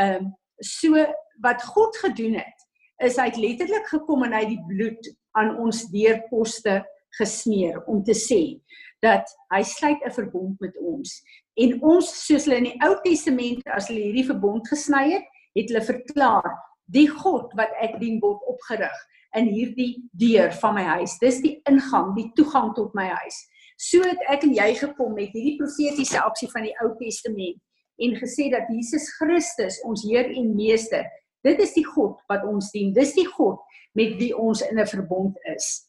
Ehm 0.00 0.24
um, 0.24 0.34
so 0.58 1.06
wat 1.42 1.62
God 1.62 1.96
gedoen 1.96 2.34
het 2.34 2.58
is 3.02 3.16
hy 3.16 3.26
het 3.26 3.36
letterlik 3.36 3.86
gekom 3.86 4.22
en 4.22 4.32
hy 4.32 4.44
die 4.46 4.64
bloed 4.66 5.08
aan 5.32 5.56
ons 5.58 5.84
deurposte 5.90 6.84
gesmeer 7.18 7.82
om 7.90 8.02
te 8.04 8.14
sê 8.14 8.60
dat 9.04 9.28
hy 9.52 9.62
sluit 9.62 10.00
'n 10.04 10.16
verbond 10.16 10.60
met 10.60 10.76
ons. 10.80 11.22
En 11.60 11.80
ons 11.82 12.12
soos 12.26 12.44
hulle 12.44 12.56
in 12.62 12.70
die 12.70 12.78
Ou 12.86 12.94
Testament 13.04 13.62
as 13.76 13.88
hulle 13.88 14.00
hierdie 14.08 14.26
verbond 14.26 14.68
gesny 14.68 15.04
het, 15.12 15.26
het 15.54 15.70
hulle 15.70 15.84
verklaar 15.84 16.48
die 16.92 17.08
God 17.08 17.52
wat 17.56 17.72
ek 17.80 18.00
dien 18.00 18.20
word 18.20 18.40
opgerig 18.50 18.96
in 19.38 19.48
hierdie 19.50 20.04
deur 20.12 20.52
van 20.62 20.74
my 20.74 20.84
huis. 20.98 21.18
Dis 21.18 21.40
die 21.42 21.60
ingang, 21.70 22.14
die 22.16 22.30
toegang 22.38 22.72
tot 22.74 22.94
my 22.94 23.06
huis. 23.22 23.38
So 23.76 24.02
het 24.06 24.20
ek 24.30 24.44
en 24.46 24.54
jy 24.54 24.74
gekom 24.78 25.14
met 25.14 25.34
hierdie 25.34 25.58
profetiese 25.58 26.20
aksie 26.22 26.48
van 26.52 26.66
die 26.68 26.74
Ou 26.82 26.94
Testament 27.00 27.60
en 28.02 28.16
gesê 28.18 28.48
dat 28.50 28.70
Jesus 28.70 29.06
Christus 29.18 29.80
ons 29.86 30.02
Heer 30.06 30.30
en 30.30 30.54
Meester, 30.54 31.06
dit 31.46 31.58
is 31.62 31.74
die 31.76 31.86
God 31.86 32.18
wat 32.30 32.46
ons 32.46 32.70
dien. 32.74 32.92
Dis 32.94 33.14
die 33.14 33.26
God 33.26 33.60
met 33.94 34.16
wie 34.18 34.32
ons 34.36 34.62
in 34.66 34.78
'n 34.78 34.86
verbond 34.86 35.36
is. 35.54 35.86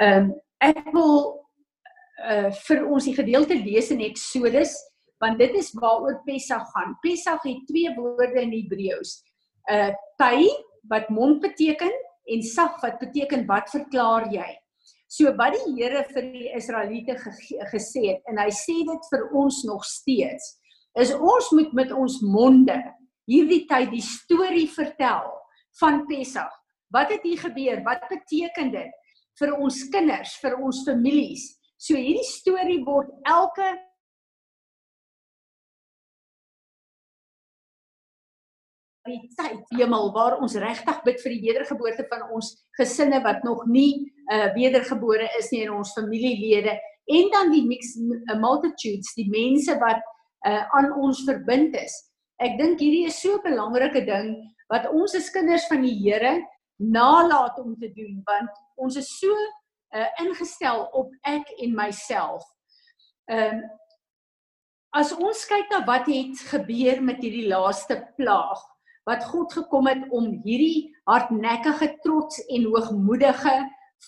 Ehm 0.00 0.30
um, 0.30 0.34
ek 0.60 0.92
wil 0.92 1.40
uh 2.20 2.50
vir 2.66 2.84
ons 2.86 3.06
die 3.08 3.16
gedeelte 3.16 3.56
lees 3.56 3.90
in 3.94 4.02
Eksodus 4.04 4.76
want 5.20 5.38
dit 5.38 5.52
is 5.58 5.68
waaroor 5.76 6.22
Pessach 6.24 6.64
gaan. 6.72 6.94
Pessach 7.04 7.42
het 7.44 7.66
twee 7.68 7.90
woorde 7.96 8.40
in 8.40 8.54
Hebreëus. 8.56 9.18
Uh 9.70 9.90
Pai 10.16 10.48
wat 10.88 11.10
mond 11.12 11.40
beteken 11.44 11.92
en 12.30 12.42
Sag 12.42 12.80
wat 12.82 12.98
beteken 13.00 13.46
wat 13.48 13.68
verklaar 13.72 14.30
jy? 14.32 14.48
So 15.10 15.32
wat 15.36 15.56
die 15.58 15.74
Here 15.76 16.04
vir 16.12 16.30
die 16.32 16.48
Israeliete 16.56 17.16
ge 17.18 17.58
gesê 17.72 18.06
het 18.12 18.30
en 18.30 18.38
hy 18.38 18.48
sê 18.54 18.80
dit 18.86 19.10
vir 19.12 19.28
ons 19.36 19.64
nog 19.66 19.84
steeds 19.84 20.56
is 20.98 21.12
ons 21.14 21.50
moet 21.54 21.72
met 21.76 21.92
ons 21.94 22.20
monde 22.22 22.74
hierdie 23.30 23.64
tyd 23.70 23.92
die 23.92 24.02
storie 24.02 24.66
vertel 24.70 25.28
van 25.78 26.04
Pessach. 26.08 26.54
Wat 26.90 27.12
het 27.14 27.22
hier 27.22 27.38
gebeur? 27.38 27.82
Wat 27.86 28.02
beteken 28.10 28.72
dit 28.74 28.96
vir 29.38 29.52
ons 29.54 29.84
kinders, 29.92 30.34
vir 30.42 30.56
ons 30.58 30.82
families? 30.86 31.46
So 31.80 31.96
hierdie 31.96 32.26
storie 32.28 32.82
word 32.84 33.08
elke 33.24 33.70
die 39.08 39.30
tyd 39.34 39.72
hemel 39.78 40.10
waar 40.14 40.36
ons 40.44 40.58
regtig 40.60 40.98
bid 41.06 41.22
vir 41.22 41.32
die 41.32 41.40
wedergeboorte 41.46 42.04
van 42.10 42.26
ons 42.36 42.52
gesinne 42.78 43.22
wat 43.24 43.40
nog 43.48 43.64
nie 43.66 44.12
uh 44.30 44.50
wedergebore 44.54 45.26
is 45.38 45.48
nie 45.54 45.64
in 45.64 45.72
ons 45.74 45.94
familielede 45.96 46.76
en 47.10 47.32
dan 47.32 47.50
die 47.50 47.64
mix 47.66 47.96
uh, 47.96 48.36
multitudes 48.38 49.16
die 49.16 49.26
mense 49.32 49.74
wat 49.80 50.04
uh 50.46 50.62
aan 50.76 50.92
ons 51.00 51.24
verbind 51.24 51.74
is. 51.80 51.96
Ek 52.44 52.60
dink 52.60 52.80
hierdie 52.84 53.08
is 53.08 53.18
so 53.24 53.40
'n 53.40 53.46
belangrike 53.48 54.04
ding 54.04 54.36
wat 54.68 54.86
ons 54.92 55.16
as 55.16 55.32
kinders 55.32 55.64
van 55.72 55.80
die 55.82 55.96
Here 55.96 56.36
nalat 56.76 57.56
om 57.64 57.72
te 57.80 57.88
doen 57.96 58.20
want 58.28 58.52
ons 58.76 59.00
is 59.00 59.08
so 59.16 59.32
uh 59.96 60.08
ingestel 60.22 60.86
op 60.92 61.12
ek 61.26 61.50
en 61.58 61.76
myself. 61.76 62.46
Ehm 63.30 63.60
uh, 63.60 63.68
as 64.90 65.12
ons 65.14 65.44
kyk 65.46 65.70
na 65.70 65.84
wat 65.86 66.08
het 66.10 66.40
gebeur 66.50 66.98
met 67.02 67.20
hierdie 67.22 67.46
laaste 67.46 68.00
plaag 68.18 68.62
wat 69.06 69.22
God 69.30 69.52
gekom 69.54 69.86
het 69.86 70.02
om 70.10 70.26
hierdie 70.44 70.90
hardnekkige 71.06 71.92
trots 72.02 72.40
en 72.50 72.66
hoogmoedige 72.72 73.54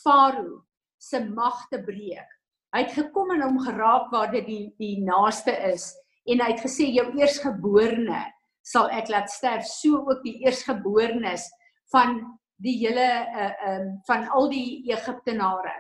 farao 0.03 0.63
se 0.99 1.23
mag 1.25 1.69
te 1.71 1.79
breek. 1.83 2.29
Hy 2.75 2.83
het 2.83 2.95
gekom 2.97 3.31
en 3.35 3.43
hom 3.47 3.59
geraak 3.63 4.11
waar 4.11 4.31
dit 4.33 4.47
die 4.47 4.67
die 4.83 4.99
naaste 5.07 5.55
is 5.71 5.91
en 6.27 6.43
hy 6.43 6.53
het 6.53 6.63
gesê 6.63 6.89
jou 6.91 7.09
eersgeborene 7.19 8.23
sal 8.63 8.91
ek 8.95 9.11
laat 9.11 9.31
sterf 9.31 9.67
so 9.67 10.05
ook 10.07 10.23
die 10.23 10.39
eersgeborenes 10.47 11.49
van 11.95 12.21
die 12.63 12.77
hele 12.83 13.09
uh 13.43 13.53
um 13.73 13.89
van 14.07 14.29
al 14.31 14.49
die 14.53 14.83
Egiptenare. 14.93 15.75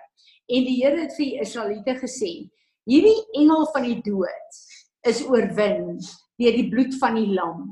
En 0.50 0.66
die 0.66 0.78
Here 0.82 1.04
het 1.04 1.14
vir 1.16 1.26
die 1.28 1.40
Israeliete 1.44 1.96
gesê 2.00 2.32
hierdie 2.90 3.18
engel 3.38 3.68
van 3.74 3.86
die 3.86 4.00
dood 4.02 4.58
is 5.06 5.22
oorwin 5.26 5.98
deur 6.40 6.56
die 6.56 6.68
bloed 6.70 6.96
van 6.98 7.18
die 7.18 7.30
lam. 7.34 7.70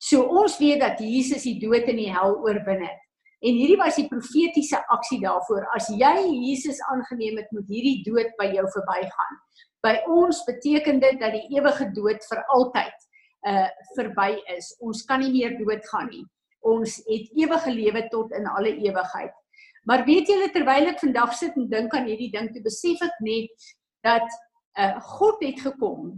So 0.00 0.24
ons 0.40 0.58
weet 0.60 0.80
dat 0.80 1.00
Jesus 1.00 1.46
die 1.48 1.58
dood 1.60 1.88
en 1.88 2.00
die 2.00 2.10
hel 2.12 2.36
oorwin 2.44 2.84
het. 2.84 3.00
En 3.40 3.56
hierdie 3.56 3.78
was 3.80 3.96
die 3.96 4.08
profetiese 4.08 4.80
aksie 4.92 5.20
daarvoor. 5.22 5.64
As 5.76 5.88
jy 5.88 6.16
Jesus 6.28 6.80
aangeneem 6.92 7.40
het 7.40 7.52
moet 7.56 7.68
hierdie 7.72 8.02
dood 8.04 8.34
by 8.40 8.50
jou 8.52 8.66
verbygaan. 8.74 9.38
By 9.80 9.94
ons 10.12 10.42
beteken 10.44 11.00
dit 11.00 11.16
dat 11.20 11.32
die 11.36 11.56
ewige 11.56 11.88
dood 11.96 12.26
vir 12.28 12.42
altyd 12.56 13.06
uh 13.48 13.68
verby 13.96 14.34
is. 14.52 14.74
Ons 14.84 15.06
kan 15.08 15.24
nie 15.24 15.32
meer 15.32 15.56
doodgaan 15.56 16.12
nie. 16.12 16.26
Ons 16.66 16.98
het 17.06 17.30
ewige 17.38 17.72
lewe 17.72 18.04
tot 18.12 18.32
in 18.36 18.46
alle 18.46 18.74
ewigheid. 18.76 19.34
Maar 19.88 20.04
weet 20.04 20.28
julle 20.28 20.50
terwyl 20.52 20.90
ek 20.92 21.00
vandag 21.00 21.32
sit 21.34 21.56
en 21.56 21.68
dink 21.70 21.94
aan 21.96 22.08
hierdie 22.10 22.30
ding, 22.32 22.50
toe 22.52 22.62
besef 22.64 23.00
ek 23.06 23.20
net 23.24 23.70
dat 24.04 24.28
uh 24.78 25.00
God 25.16 25.42
het 25.42 25.58
gekom 25.60 26.12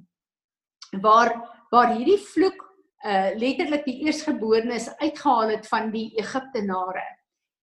waar 1.03 1.33
waar 1.73 1.95
hierdie 1.95 2.21
vloek 2.21 2.59
uh 3.07 3.31
letterlik 3.39 3.87
die 3.87 4.03
eersgeborenes 4.05 4.91
uitgehaal 5.01 5.55
het 5.57 5.69
van 5.71 5.91
die 5.95 6.11
Egiptenare. 6.21 7.07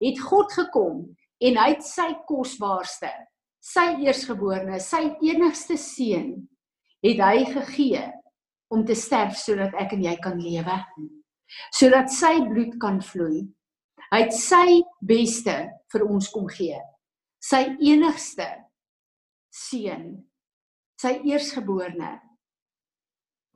Het 0.00 0.18
God 0.20 0.52
gekom 0.52 1.04
en 1.40 1.60
hy 1.60 1.68
het 1.76 1.84
sy 1.84 2.10
kosbaarste 2.26 3.12
sy 3.60 4.00
eersgeborene, 4.06 4.80
sy 4.80 5.04
enigste 5.28 5.76
seun 5.80 6.32
het 7.04 7.20
hy 7.20 7.44
gegee 7.52 8.02
om 8.72 8.84
te 8.86 8.96
sterf 8.96 9.36
sodat 9.40 9.76
ek 9.80 9.94
en 9.96 10.04
jy 10.04 10.16
kan 10.22 10.40
lewe. 10.40 10.76
Sodat 11.74 12.12
sy 12.12 12.36
bloed 12.48 12.78
kan 12.82 13.00
vloei. 13.04 13.44
Hy 14.10 14.22
het 14.24 14.34
sy 14.34 14.80
beste 15.06 15.56
vir 15.92 16.06
ons 16.06 16.30
kom 16.32 16.48
gee. 16.50 16.78
Sy 17.40 17.62
enigste 17.78 18.48
seun, 19.50 20.12
sy 21.00 21.16
eersgeborene 21.26 22.18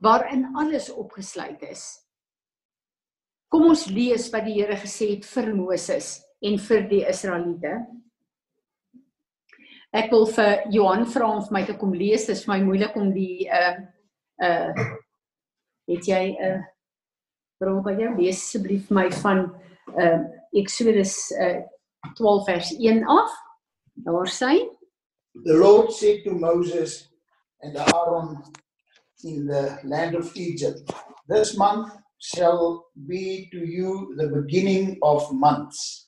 waarin 0.03 0.49
alles 0.59 0.89
opgesluit 0.91 1.61
is. 1.69 1.85
Kom 3.51 3.69
ons 3.71 3.85
lees 3.87 4.27
wat 4.33 4.47
die 4.47 4.57
Here 4.57 4.75
gesê 4.79 5.13
het 5.15 5.27
vir 5.29 5.53
Moses 5.55 6.17
en 6.43 6.57
vir 6.59 6.87
die 6.89 7.03
Israeliete. 7.07 7.77
Ek 9.95 10.11
wil 10.11 10.25
vir 10.27 10.65
Johan 10.73 11.05
vra 11.07 11.29
om 11.37 11.43
vir 11.45 11.55
my 11.55 11.63
te 11.67 11.77
kom 11.79 11.93
lees. 11.95 12.25
Dit 12.27 12.35
is 12.35 12.43
vir 12.43 12.55
my 12.55 12.59
moeilik 12.65 12.95
om 12.99 13.11
die 13.15 13.47
uh 13.47 13.75
uh 14.43 14.87
het 15.85 16.07
jy 16.09 16.23
'n 16.33 16.41
uh, 16.41 16.63
by 17.59 17.95
jou 17.95 18.15
lees 18.17 18.41
asseblief 18.43 18.89
my 18.91 19.09
van 19.21 19.47
uh 19.95 20.19
Exodus 20.55 21.31
uh 21.39 21.61
12 22.17 22.45
vers 22.45 22.71
1 22.79 23.03
af. 23.07 23.31
Daar 23.93 24.27
sê 24.27 24.69
The 25.43 25.53
Lord 25.53 25.91
said 25.91 26.23
to 26.23 26.31
Moses 26.31 27.07
and 27.61 27.75
Aaron 27.77 28.43
in 29.23 29.45
the 29.47 29.79
land 29.83 30.15
of 30.15 30.35
Egypt, 30.35 30.91
This 31.27 31.57
month 31.57 31.91
shall 32.19 32.85
be 33.07 33.49
to 33.51 33.57
you 33.57 34.15
the 34.17 34.27
beginning 34.27 34.97
of 35.01 35.31
months, 35.33 36.07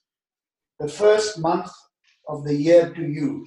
the 0.79 0.87
first 0.87 1.39
month 1.39 1.71
of 2.27 2.45
the 2.45 2.53
year 2.53 2.93
to 2.93 3.01
you. 3.01 3.45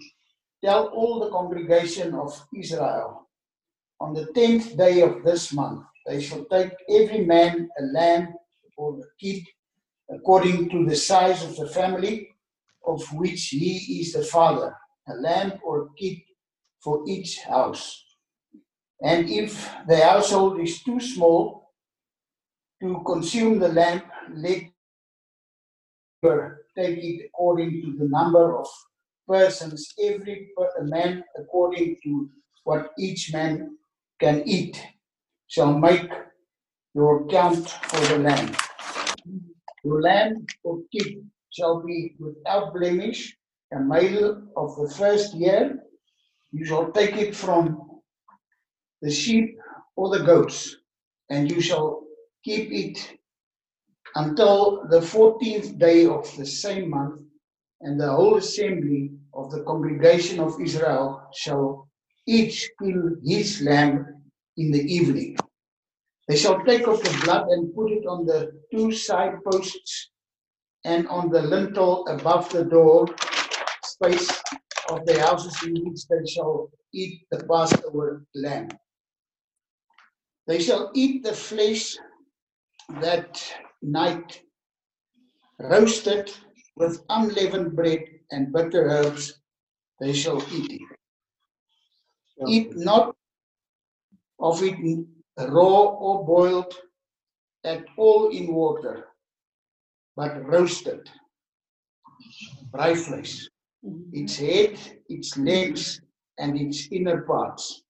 Tell 0.62 0.88
all 0.88 1.20
the 1.20 1.30
congregation 1.30 2.14
of 2.14 2.32
Israel 2.54 3.28
on 4.00 4.12
the 4.12 4.26
tenth 4.34 4.76
day 4.76 5.00
of 5.00 5.22
this 5.24 5.52
month, 5.52 5.84
they 6.06 6.20
shall 6.20 6.44
take 6.46 6.72
every 6.88 7.24
man 7.24 7.68
a 7.78 7.82
lamb 7.84 8.34
or 8.76 8.98
a 8.98 9.02
kid 9.20 9.44
according 10.10 10.68
to 10.70 10.84
the 10.86 10.96
size 10.96 11.44
of 11.44 11.56
the 11.56 11.68
family 11.68 12.28
of 12.86 13.02
which 13.12 13.48
he 13.48 14.00
is 14.00 14.12
the 14.12 14.22
father, 14.22 14.74
a 15.08 15.14
lamb 15.14 15.52
or 15.62 15.82
a 15.82 15.88
kid 15.98 16.18
for 16.82 17.04
each 17.06 17.40
house. 17.40 18.04
And 19.02 19.28
if 19.28 19.70
the 19.86 19.98
household 19.98 20.60
is 20.60 20.82
too 20.82 21.00
small 21.00 21.72
to 22.82 23.02
consume 23.06 23.58
the 23.58 23.68
lamb, 23.68 24.02
let 24.34 24.62
take 26.76 26.98
it 26.98 27.26
according 27.26 27.82
to 27.82 27.96
the 27.98 28.08
number 28.08 28.58
of 28.58 28.66
persons, 29.26 29.94
every 30.02 30.50
man 30.82 31.24
according 31.38 31.96
to 32.04 32.28
what 32.64 32.90
each 32.98 33.32
man 33.32 33.76
can 34.18 34.42
eat, 34.46 34.82
shall 35.50 35.76
make 35.76 36.08
your 36.94 37.26
count 37.28 37.68
for 37.68 38.00
the 38.12 38.18
land. 38.20 38.56
Your 39.84 40.00
land 40.00 40.48
or 40.62 40.78
kid 40.92 41.28
shall 41.50 41.82
be 41.82 42.14
without 42.20 42.72
blemish, 42.72 43.36
a 43.74 43.80
male 43.80 44.42
of 44.56 44.76
the 44.76 44.94
first 44.96 45.34
year. 45.34 45.78
You 46.52 46.64
shall 46.64 46.92
take 46.92 47.16
it 47.16 47.34
from 47.34 48.00
the 49.02 49.10
sheep 49.10 49.58
or 49.96 50.16
the 50.16 50.24
goats, 50.24 50.76
and 51.30 51.50
you 51.50 51.60
shall 51.60 52.04
keep 52.44 52.70
it 52.72 52.98
until 54.14 54.86
the 54.88 55.00
14th 55.00 55.78
day 55.78 56.06
of 56.06 56.24
the 56.36 56.46
same 56.46 56.90
month, 56.90 57.22
and 57.80 58.00
the 58.00 58.10
whole 58.12 58.36
assembly 58.36 59.10
of 59.34 59.50
the 59.50 59.62
congregation 59.64 60.38
of 60.38 60.60
Israel 60.60 61.28
shall 61.34 61.88
each 62.26 62.70
kill 62.80 63.16
his 63.24 63.62
lamb 63.62 64.19
in 64.60 64.70
the 64.70 64.84
evening. 64.98 65.36
They 66.28 66.36
shall 66.36 66.62
take 66.64 66.86
off 66.86 67.02
the 67.02 67.16
blood 67.24 67.48
and 67.48 67.74
put 67.74 67.90
it 67.90 68.06
on 68.06 68.26
the 68.26 68.40
two 68.72 68.92
side 68.92 69.36
posts 69.50 70.10
and 70.84 71.08
on 71.08 71.30
the 71.30 71.42
lintel 71.42 72.06
above 72.08 72.50
the 72.50 72.64
door 72.64 73.06
space 73.82 74.30
of 74.90 75.04
the 75.06 75.20
houses 75.20 75.56
in 75.66 75.74
which 75.84 76.06
they 76.08 76.24
shall 76.30 76.70
eat 76.92 77.26
the 77.30 77.42
Passover 77.44 78.24
lamb. 78.34 78.68
They 80.46 80.60
shall 80.60 80.90
eat 80.94 81.24
the 81.24 81.32
flesh 81.32 81.96
that 83.00 83.42
night 83.82 84.42
roasted 85.58 86.32
with 86.76 87.02
unleavened 87.08 87.76
bread 87.76 88.04
and 88.30 88.52
bitter 88.52 88.88
herbs, 88.88 89.40
they 90.00 90.12
shall 90.12 90.42
eat 90.54 90.72
it. 90.78 90.82
Eat 92.48 92.76
not 92.76 93.14
of 94.40 94.62
it 94.62 94.76
raw 95.48 95.82
or 96.04 96.24
boiled 96.24 96.74
at 97.64 97.84
all 97.96 98.28
in 98.30 98.52
water, 98.52 99.06
but 100.16 100.44
roasted, 100.44 101.08
braai 102.70 102.94
vleis, 102.94 103.48
mm-hmm. 103.84 104.10
its 104.12 104.36
head, 104.36 104.78
its 105.08 105.36
legs, 105.36 106.00
and 106.38 106.58
its 106.58 106.88
inner 106.90 107.22
parts. 107.22 107.82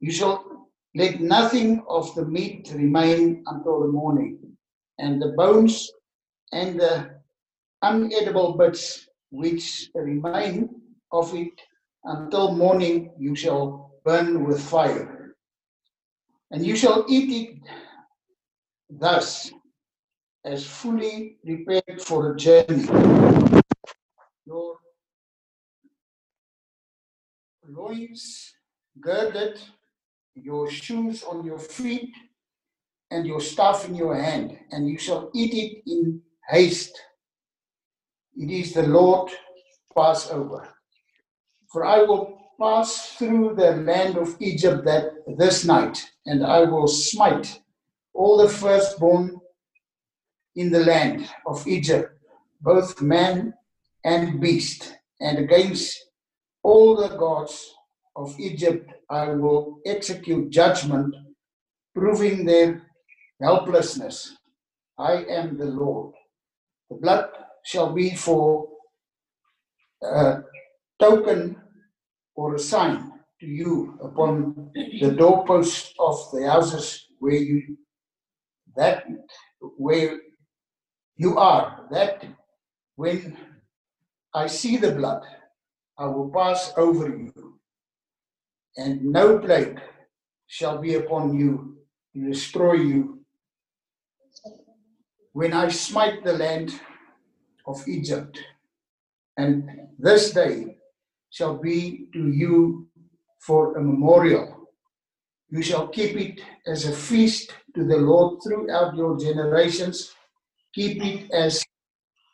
You 0.00 0.12
shall 0.12 0.68
let 0.94 1.20
nothing 1.20 1.84
of 1.88 2.14
the 2.14 2.24
meat 2.24 2.70
remain 2.74 3.42
until 3.46 3.80
the 3.80 3.88
morning, 3.88 4.38
and 4.98 5.20
the 5.20 5.32
bones 5.36 5.90
and 6.52 6.78
the 6.78 7.10
unedible 7.82 8.56
bits 8.58 9.08
which 9.30 9.88
remain 9.94 10.68
of 11.10 11.34
it 11.34 11.60
until 12.04 12.52
morning 12.52 13.10
you 13.18 13.34
shall 13.34 13.92
burn 14.04 14.44
with 14.44 14.60
fire. 14.60 15.21
And 16.52 16.66
you 16.66 16.76
shall 16.76 17.06
eat 17.08 17.30
it 17.48 17.60
thus, 18.90 19.50
as 20.44 20.66
fully 20.66 21.38
prepared 21.42 22.02
for 22.02 22.32
a 22.32 22.36
journey. 22.36 22.84
Your 24.44 24.76
loins 27.66 28.52
girded, 29.00 29.60
your 30.34 30.70
shoes 30.70 31.24
on 31.24 31.42
your 31.42 31.58
feet, 31.58 32.10
and 33.10 33.26
your 33.26 33.40
staff 33.40 33.88
in 33.88 33.94
your 33.94 34.14
hand, 34.14 34.58
and 34.72 34.86
you 34.86 34.98
shall 34.98 35.30
eat 35.32 35.54
it 35.54 35.90
in 35.90 36.20
haste. 36.50 37.00
It 38.36 38.50
is 38.50 38.74
the 38.74 38.82
Lord 38.82 39.30
Passover. 39.96 40.68
For 41.70 41.86
I 41.86 42.02
will 42.02 42.38
pass 42.60 43.12
through 43.16 43.54
the 43.56 43.76
land 43.76 44.18
of 44.18 44.36
Egypt 44.38 44.84
that 44.84 45.11
this 45.26 45.64
night, 45.64 46.02
and 46.26 46.44
I 46.44 46.64
will 46.64 46.88
smite 46.88 47.60
all 48.14 48.36
the 48.36 48.48
firstborn 48.48 49.40
in 50.56 50.70
the 50.70 50.80
land 50.80 51.28
of 51.46 51.66
Egypt, 51.66 52.10
both 52.60 53.00
man 53.00 53.54
and 54.04 54.40
beast, 54.40 54.94
and 55.20 55.38
against 55.38 55.98
all 56.62 56.96
the 56.96 57.16
gods 57.16 57.74
of 58.16 58.38
Egypt 58.38 58.90
I 59.10 59.28
will 59.30 59.78
execute 59.86 60.50
judgment, 60.50 61.14
proving 61.94 62.44
their 62.44 62.82
helplessness. 63.40 64.36
I 64.98 65.24
am 65.24 65.56
the 65.56 65.66
Lord. 65.66 66.14
The 66.90 66.96
blood 66.96 67.30
shall 67.64 67.92
be 67.92 68.14
for 68.14 68.68
a 70.02 70.42
token 70.98 71.56
or 72.34 72.54
a 72.54 72.58
sign 72.58 73.11
to 73.42 73.48
you 73.48 73.98
upon 74.00 74.70
the 74.74 75.10
doorposts 75.10 75.92
of 75.98 76.16
the 76.32 76.48
houses 76.48 77.08
where 77.18 77.34
you 77.50 77.76
that 78.76 79.04
where 79.76 80.20
you 81.16 81.36
are 81.38 81.86
that 81.90 82.24
when 82.94 83.36
I 84.32 84.46
see 84.46 84.76
the 84.76 84.92
blood 84.92 85.22
I 85.98 86.06
will 86.06 86.30
pass 86.30 86.72
over 86.76 87.08
you 87.08 87.58
and 88.76 89.04
no 89.04 89.40
plague 89.40 89.80
shall 90.46 90.78
be 90.78 90.94
upon 90.94 91.36
you 91.36 91.78
to 92.14 92.30
destroy 92.30 92.74
you 92.74 93.24
when 95.32 95.52
I 95.52 95.68
smite 95.68 96.22
the 96.22 96.34
land 96.34 96.78
of 97.66 97.82
Egypt. 97.88 98.38
And 99.36 99.68
this 99.98 100.32
day 100.32 100.76
shall 101.30 101.56
be 101.56 102.06
to 102.12 102.28
you 102.28 102.88
for 103.46 103.76
a 103.76 103.82
memorial. 103.82 104.68
You 105.50 105.62
shall 105.62 105.88
keep 105.88 106.16
it 106.16 106.40
as 106.66 106.86
a 106.86 106.92
feast 106.92 107.52
to 107.74 107.84
the 107.84 107.98
Lord 107.98 108.40
throughout 108.42 108.96
your 108.96 109.18
generations. 109.18 110.14
Keep 110.72 111.04
it 111.04 111.30
as 111.32 111.62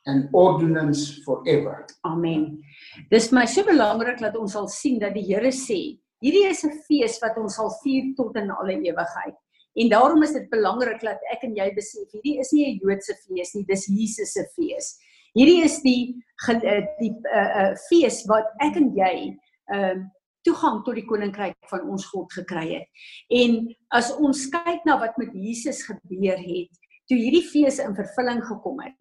an 0.07 0.29
ordinance 0.33 1.19
forever. 1.25 1.87
Amen. 2.05 2.63
Dis 3.11 3.33
my 3.33 3.45
so 3.45 3.65
belangrik 3.67 4.21
dat 4.23 4.37
ons 4.39 4.55
sal 4.55 4.69
sien 4.71 5.01
dat 5.03 5.17
die 5.17 5.25
Here 5.27 5.51
sê, 5.53 5.99
hierdie 6.23 6.47
is 6.49 6.65
'n 6.65 6.79
fees 6.87 7.19
wat 7.23 7.37
ons 7.37 7.57
sal 7.57 7.73
vier 7.83 8.15
tot 8.17 8.37
in 8.37 8.51
alle 8.51 8.79
ewigheid. 8.79 9.37
En 9.77 9.89
daarom 9.89 10.23
is 10.23 10.33
dit 10.33 10.49
belangrik 10.51 11.01
dat 11.03 11.19
ek 11.33 11.45
en 11.45 11.57
jy 11.57 11.69
besef 11.75 12.09
hierdie 12.13 12.39
is 12.41 12.53
nie 12.53 12.67
'n 12.67 12.81
Joodse 12.83 13.15
fees 13.27 13.55
nie, 13.55 13.65
dis 13.65 13.87
Jesus 13.87 14.33
se 14.33 14.45
fees. 14.57 14.99
Hierdie 15.35 15.65
is 15.65 15.81
die 15.83 16.15
eh, 16.49 16.87
die 17.01 17.13
uh 17.35 17.51
uh 17.61 17.75
fees 17.89 18.25
wat 18.27 18.47
ek 18.61 18.77
en 18.77 18.95
jy 18.95 19.37
ehm 19.75 19.99
uh, 19.99 20.05
toegang 20.49 20.83
tot 20.87 20.97
die 20.99 21.07
koninkryk 21.07 21.57
van 21.71 21.87
ons 21.93 22.09
God 22.11 22.33
gekry 22.41 22.67
het. 22.73 23.07
En 23.31 23.61
as 23.95 24.11
ons 24.17 24.47
kyk 24.53 24.85
na 24.89 24.99
wat 25.01 25.17
met 25.21 25.35
Jesus 25.37 25.85
gebeur 25.87 26.41
het, 26.41 26.85
toe 27.09 27.17
hierdie 27.17 27.45
fees 27.47 27.79
in 27.85 27.97
vervulling 27.97 28.43
gekom 28.45 28.81
het. 28.85 28.97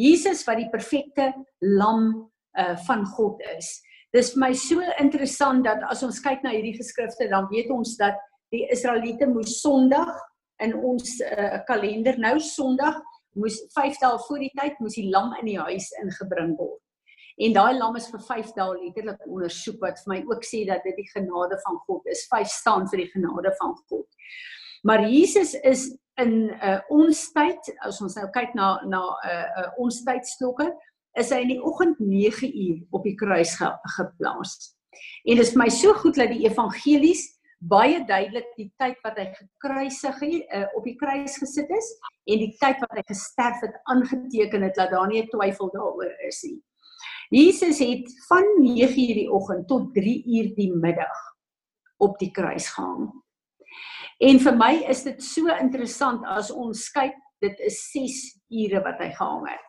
Jesus 0.00 0.44
wat 0.48 0.60
die 0.62 0.70
perfekte 0.72 1.32
lam 1.60 2.12
uh 2.58 2.76
van 2.86 3.04
God 3.16 3.40
is. 3.56 3.78
Dis 4.12 4.34
vir 4.34 4.42
my 4.42 4.50
so 4.52 4.84
interessant 5.00 5.64
dat 5.64 5.84
as 5.88 6.02
ons 6.04 6.20
kyk 6.20 6.42
na 6.44 6.52
hierdie 6.52 6.76
geskrifte 6.76 7.30
dan 7.30 7.48
weet 7.52 7.70
ons 7.72 7.94
dat 8.00 8.18
die 8.52 8.66
Israeliete 8.72 9.28
moes 9.30 9.60
Sondag 9.62 10.10
in 10.60 10.74
ons 10.76 11.14
uh, 11.24 11.62
kalender 11.68 12.18
nou 12.20 12.36
Sondag 12.44 12.98
moes 13.40 13.56
5 13.72 14.00
dae 14.02 14.18
voor 14.26 14.42
die 14.44 14.52
tyd 14.58 14.80
moes 14.84 14.98
die 14.98 15.08
lam 15.08 15.32
in 15.40 15.48
die 15.48 15.58
huis 15.58 15.88
ingebring 16.02 16.52
word. 16.58 16.81
En 17.42 17.54
daai 17.56 17.74
lam 17.78 17.96
is 17.98 18.06
vir 18.12 18.22
5 18.22 18.52
dae 18.54 18.74
letterlik 18.78 19.26
ondersoek 19.26 19.80
wat 19.82 19.98
vir 20.02 20.12
my 20.12 20.18
ook 20.30 20.44
sê 20.46 20.62
dat 20.68 20.84
dit 20.86 20.98
die 21.00 21.08
genade 21.10 21.58
van 21.64 21.80
God 21.88 22.06
is. 22.12 22.26
5 22.30 22.48
staan 22.48 22.86
vir 22.92 23.04
die 23.04 23.10
genade 23.14 23.54
van 23.58 23.74
God. 23.90 24.06
Maar 24.86 25.08
Jesus 25.08 25.54
is 25.54 25.88
in 26.20 26.50
'n 26.50 26.54
uh, 26.68 26.80
ons 26.90 27.32
tyd, 27.32 27.72
as 27.86 28.00
ons 28.02 28.14
nou 28.14 28.28
kyk 28.30 28.54
na 28.54 28.78
na 28.84 29.02
'n 29.02 29.28
uh, 29.30 29.46
uh, 29.62 29.70
ons 29.78 30.02
tydstokke, 30.04 30.70
is 31.18 31.30
hy 31.30 31.40
in 31.42 31.52
die 31.54 31.62
oggend 31.62 31.98
9 32.00 32.50
uur 32.66 32.78
op 32.90 33.02
die 33.04 33.14
kruis 33.14 33.56
ge, 33.56 33.68
geplaas. 33.96 34.76
En 35.24 35.36
dit 35.36 35.46
is 35.46 35.54
my 35.56 35.68
so 35.68 35.92
goed 35.94 36.14
dat 36.14 36.28
die 36.28 36.46
evangelies 36.46 37.24
baie 37.58 38.04
duidelik 38.04 38.48
die 38.56 38.72
tyd 38.78 38.98
wat 39.04 39.18
hy 39.18 39.28
gekruisig 39.36 40.18
het 40.20 40.54
uh, 40.54 40.66
op 40.76 40.84
die 40.84 40.96
kruis 40.98 41.38
gesit 41.38 41.70
is 41.70 41.88
en 42.26 42.38
die 42.42 42.54
tyd 42.58 42.80
wat 42.82 42.96
hy 42.98 43.04
gesterf 43.06 43.60
het 43.62 43.78
aangeteken 43.84 44.62
het 44.66 44.74
dat 44.74 44.90
daar 44.90 45.08
nie 45.08 45.22
'n 45.22 45.30
twyfel 45.30 45.70
daaroor 45.70 46.14
is 46.28 46.42
nie. 46.42 46.58
Jesus 47.32 47.78
het 47.80 48.10
van 48.28 48.44
9:00 48.60 49.14
die 49.16 49.30
oggend 49.32 49.68
tot 49.68 49.94
3:00 49.94 50.54
die 50.54 50.72
middag 50.72 51.18
op 51.96 52.18
die 52.18 52.30
kruis 52.30 52.68
gehang. 52.68 53.08
En 54.18 54.38
vir 54.38 54.56
my 54.56 54.72
is 54.88 55.02
dit 55.02 55.22
so 55.22 55.48
interessant 55.48 56.26
as 56.26 56.50
ons 56.50 56.90
kyk, 56.90 57.14
dit 57.40 57.60
is 57.64 57.78
6 57.90 58.18
ure 58.50 58.82
wat 58.84 59.00
hy 59.00 59.08
gehang 59.16 59.48
het. 59.48 59.64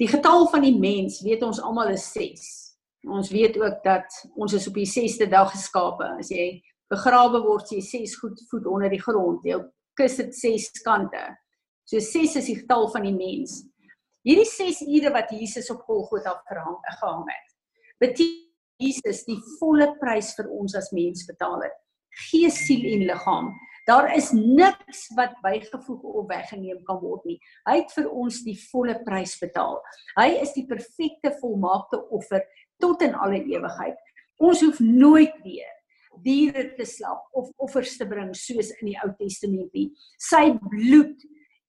Die 0.00 0.08
getal 0.08 0.48
van 0.48 0.64
die 0.64 0.78
mens, 0.78 1.20
weet 1.20 1.42
ons 1.42 1.60
almal 1.60 1.92
is 1.92 2.08
6. 2.12 2.48
Ons 3.06 3.30
weet 3.30 3.60
ook 3.60 3.84
dat 3.84 4.08
ons 4.34 4.52
is 4.52 4.66
op 4.68 4.74
die 4.74 4.88
6ste 4.88 5.28
dag 5.30 5.52
geskape. 5.52 6.08
As 6.18 6.32
jy 6.32 6.62
begrawe 6.90 7.42
word 7.44 7.70
jy 7.70 7.80
6 7.80 8.16
goed 8.16 8.42
voet 8.50 8.66
onder 8.66 8.90
die 8.90 9.02
grond. 9.02 9.44
Jou 9.44 9.62
kus 9.94 10.16
het 10.16 10.34
6 10.34 10.70
kante. 10.82 11.36
So 11.84 12.00
6 12.00 12.36
is 12.36 12.46
die 12.46 12.60
getal 12.62 12.88
van 12.88 13.02
die 13.02 13.14
mens. 13.14 13.60
Hierdie 14.26 14.48
6 14.50 14.80
ure 14.90 15.12
wat 15.14 15.30
Jesus 15.30 15.70
op 15.70 15.84
Golgotha 15.86 16.32
gehang 16.48 16.80
gehang 16.98 17.28
het. 17.30 17.52
Beteken 18.02 18.42
Jesus 18.82 19.22
die 19.24 19.38
volle 19.60 19.92
prys 20.00 20.32
vir 20.34 20.48
ons 20.50 20.74
as 20.74 20.90
mens 20.92 21.22
betaal 21.28 21.62
het. 21.62 21.76
Gees, 22.26 22.58
siel 22.66 22.88
en 22.90 23.04
liggaam. 23.06 23.52
Daar 23.86 24.08
is 24.16 24.32
niks 24.34 25.04
wat 25.14 25.36
bygevoeg 25.44 26.02
of 26.02 26.26
weggeneem 26.26 26.80
kan 26.88 26.98
word 26.98 27.22
nie. 27.28 27.36
Hy 27.68 27.76
het 27.84 27.94
vir 27.94 28.08
ons 28.10 28.40
die 28.42 28.56
volle 28.72 28.96
prys 29.06 29.36
betaal. 29.38 29.78
Hy 30.18 30.26
is 30.42 30.56
die 30.56 30.66
perfekte 30.66 31.30
volmaakte 31.38 32.02
offer 32.10 32.42
tot 32.82 33.06
in 33.06 33.14
alle 33.14 33.38
ewigheid. 33.46 34.00
Ons 34.42 34.64
hoef 34.66 34.82
nooit 34.82 35.38
weer 35.46 35.70
diere 36.24 36.72
te 36.74 36.86
slap 36.88 37.28
of 37.36 37.52
offers 37.62 37.94
te 38.00 38.06
bring 38.08 38.32
soos 38.34 38.72
in 38.80 38.90
die 38.90 38.98
Ou 39.04 39.12
Testament 39.20 39.70
nie. 39.76 39.90
Sy 40.18 40.48
bloed 40.64 41.22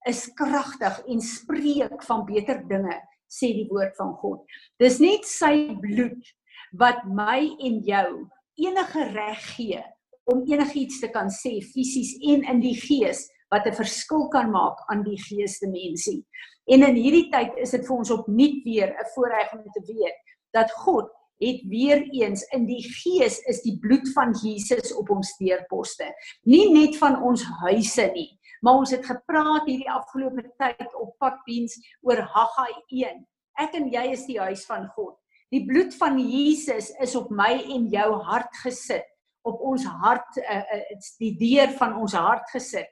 is 0.08 0.28
kragtig 0.40 1.00
en 1.08 1.22
spreek 1.22 2.04
van 2.08 2.26
beter 2.26 2.64
dinge, 2.70 2.96
sê 3.28 3.52
die 3.56 3.68
woord 3.70 3.96
van 4.00 4.14
God. 4.22 4.44
Dis 4.80 5.00
net 5.04 5.28
sy 5.28 5.74
bloed 5.82 6.34
wat 6.80 7.04
my 7.06 7.42
en 7.64 7.82
jou 7.86 8.10
enige 8.58 9.08
reg 9.14 9.44
gee 9.56 9.84
om 10.28 10.44
enigiets 10.48 11.00
te 11.00 11.10
kan 11.14 11.30
sê 11.32 11.58
fisies 11.64 12.16
en 12.34 12.44
in 12.52 12.64
die 12.64 12.76
gees 12.76 13.28
wat 13.52 13.68
'n 13.68 13.76
verskil 13.76 14.28
kan 14.30 14.52
maak 14.52 14.78
aan 14.92 15.04
die 15.04 15.20
geeste 15.28 15.68
mensie. 15.68 16.26
En 16.68 16.84
in 16.84 16.96
hierdie 16.96 17.30
tyd 17.32 17.56
is 17.58 17.72
dit 17.72 17.86
vir 17.88 17.96
ons 17.96 18.12
opnuut 18.12 18.64
weer 18.66 18.90
'n 18.92 19.12
voorreg 19.16 19.54
om 19.54 19.64
te 19.72 19.84
weet 19.88 20.18
dat 20.54 20.72
God 20.84 21.08
het 21.40 21.62
weer 21.70 22.02
eens 22.12 22.44
in 22.52 22.66
die 22.66 22.84
gees 22.84 23.40
is 23.46 23.62
die 23.62 23.78
bloed 23.80 24.10
van 24.14 24.34
Jesus 24.44 24.94
op 24.96 25.10
ons 25.10 25.38
deurposte. 25.38 26.10
Nie 26.44 26.70
net 26.74 26.98
van 26.98 27.22
ons 27.24 27.44
huise 27.62 28.12
nie, 28.14 28.32
maar 28.62 28.82
ons 28.82 28.92
het 28.92 29.06
gepraat 29.06 29.68
hierdie 29.68 29.92
afgelope 29.92 30.44
tyd 30.60 30.96
op 30.96 31.16
Pakbeens 31.22 31.78
oor 32.02 32.22
Haggai 32.34 32.74
1. 32.88 33.24
Ek 33.62 33.78
en 33.78 33.90
jy 33.94 34.06
is 34.14 34.26
die 34.30 34.40
huis 34.40 34.66
van 34.70 34.88
God. 34.96 35.16
Die 35.54 35.64
bloed 35.66 35.96
van 35.96 36.18
Jesus 36.20 36.92
is 37.04 37.16
op 37.16 37.30
my 37.32 37.54
en 37.76 37.88
jou 37.92 38.10
hart 38.28 38.60
gesit, 38.64 39.06
op 39.48 39.62
ons 39.64 39.86
hart 40.04 40.42
uh, 40.44 40.60
uh, 40.60 40.98
die 41.22 41.34
deur 41.40 41.72
van 41.80 41.96
ons 42.02 42.18
hart 42.18 42.50
gesit, 42.52 42.90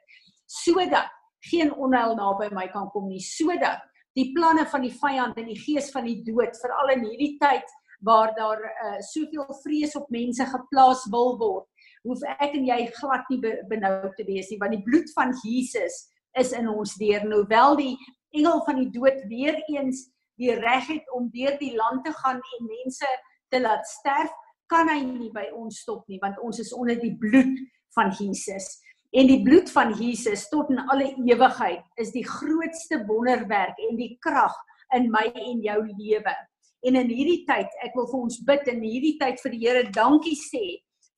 sodat 0.47 1.11
geen 1.51 1.73
onheil 1.73 2.15
naby 2.17 2.47
my 2.55 2.69
kan 2.71 2.87
kom 2.93 3.09
nie, 3.09 3.19
sodat 3.21 3.83
die 4.15 4.29
planne 4.33 4.63
van 4.71 4.85
die 4.85 4.93
vyand 4.95 5.35
en 5.41 5.49
die 5.51 5.59
gees 5.59 5.91
van 5.91 6.07
die 6.07 6.21
dood 6.23 6.55
veral 6.61 6.93
in 6.95 7.03
hierdie 7.09 7.35
tyd 7.41 7.73
waar 8.05 8.31
daar 8.37 8.61
uh, 8.63 8.99
soveel 9.03 9.47
vrees 9.63 9.95
op 9.99 10.07
mense 10.13 10.45
geplaas 10.47 11.03
wil 11.11 11.35
word 11.41 11.67
hoef 12.05 12.21
ek 12.37 12.53
en 12.53 12.67
jy 12.67 12.79
glad 12.99 13.29
nie 13.31 13.41
benou 13.69 14.11
te 14.17 14.25
wees 14.27 14.51
nie 14.51 14.59
want 14.61 14.75
die 14.77 14.83
bloed 14.85 15.09
van 15.17 15.33
Jesus 15.43 16.05
is 16.39 16.51
in 16.53 16.67
ons 16.69 16.95
deur. 16.99 17.23
Nou 17.27 17.43
wel 17.49 17.77
die 17.79 17.93
engel 18.35 18.61
van 18.67 18.81
die 18.81 18.91
dood 18.93 19.21
weer 19.31 19.57
eens 19.71 20.05
die 20.39 20.53
reg 20.59 20.87
het 20.91 21.11
om 21.15 21.29
deur 21.33 21.55
die 21.59 21.75
land 21.75 22.03
te 22.05 22.13
gaan 22.15 22.41
en 22.57 22.67
mense 22.67 23.11
te 23.53 23.61
laat 23.61 23.87
sterf 23.87 24.33
kan 24.71 24.89
hy 24.89 25.01
nie 25.05 25.31
by 25.33 25.45
ons 25.55 25.83
stop 25.85 26.03
nie 26.11 26.19
want 26.23 26.39
ons 26.43 26.59
is 26.63 26.73
onder 26.75 26.99
die 26.99 27.13
bloed 27.21 27.55
van 27.95 28.11
Jesus. 28.17 28.67
En 29.15 29.29
die 29.29 29.39
bloed 29.45 29.69
van 29.71 29.93
Jesus 29.95 30.49
tot 30.51 30.71
in 30.73 30.81
alle 30.91 31.13
ewigheid 31.23 31.85
is 32.01 32.11
die 32.11 32.25
grootste 32.27 32.99
wonderwerk 33.07 33.77
en 33.89 33.95
die 33.99 34.15
krag 34.25 34.55
in 34.97 35.07
my 35.13 35.29
en 35.31 35.61
jou 35.63 35.79
lewe. 35.87 36.33
En 36.85 36.99
in 36.99 37.09
hierdie 37.09 37.45
tyd 37.47 37.71
ek 37.85 37.95
wil 37.95 38.09
vir 38.11 38.25
ons 38.27 38.41
bid 38.49 38.67
in 38.73 38.83
hierdie 38.83 39.15
tyd 39.21 39.39
vir 39.41 39.55
die 39.55 39.61
Here 39.63 39.85
dankie 39.95 40.35
sê 40.37 40.65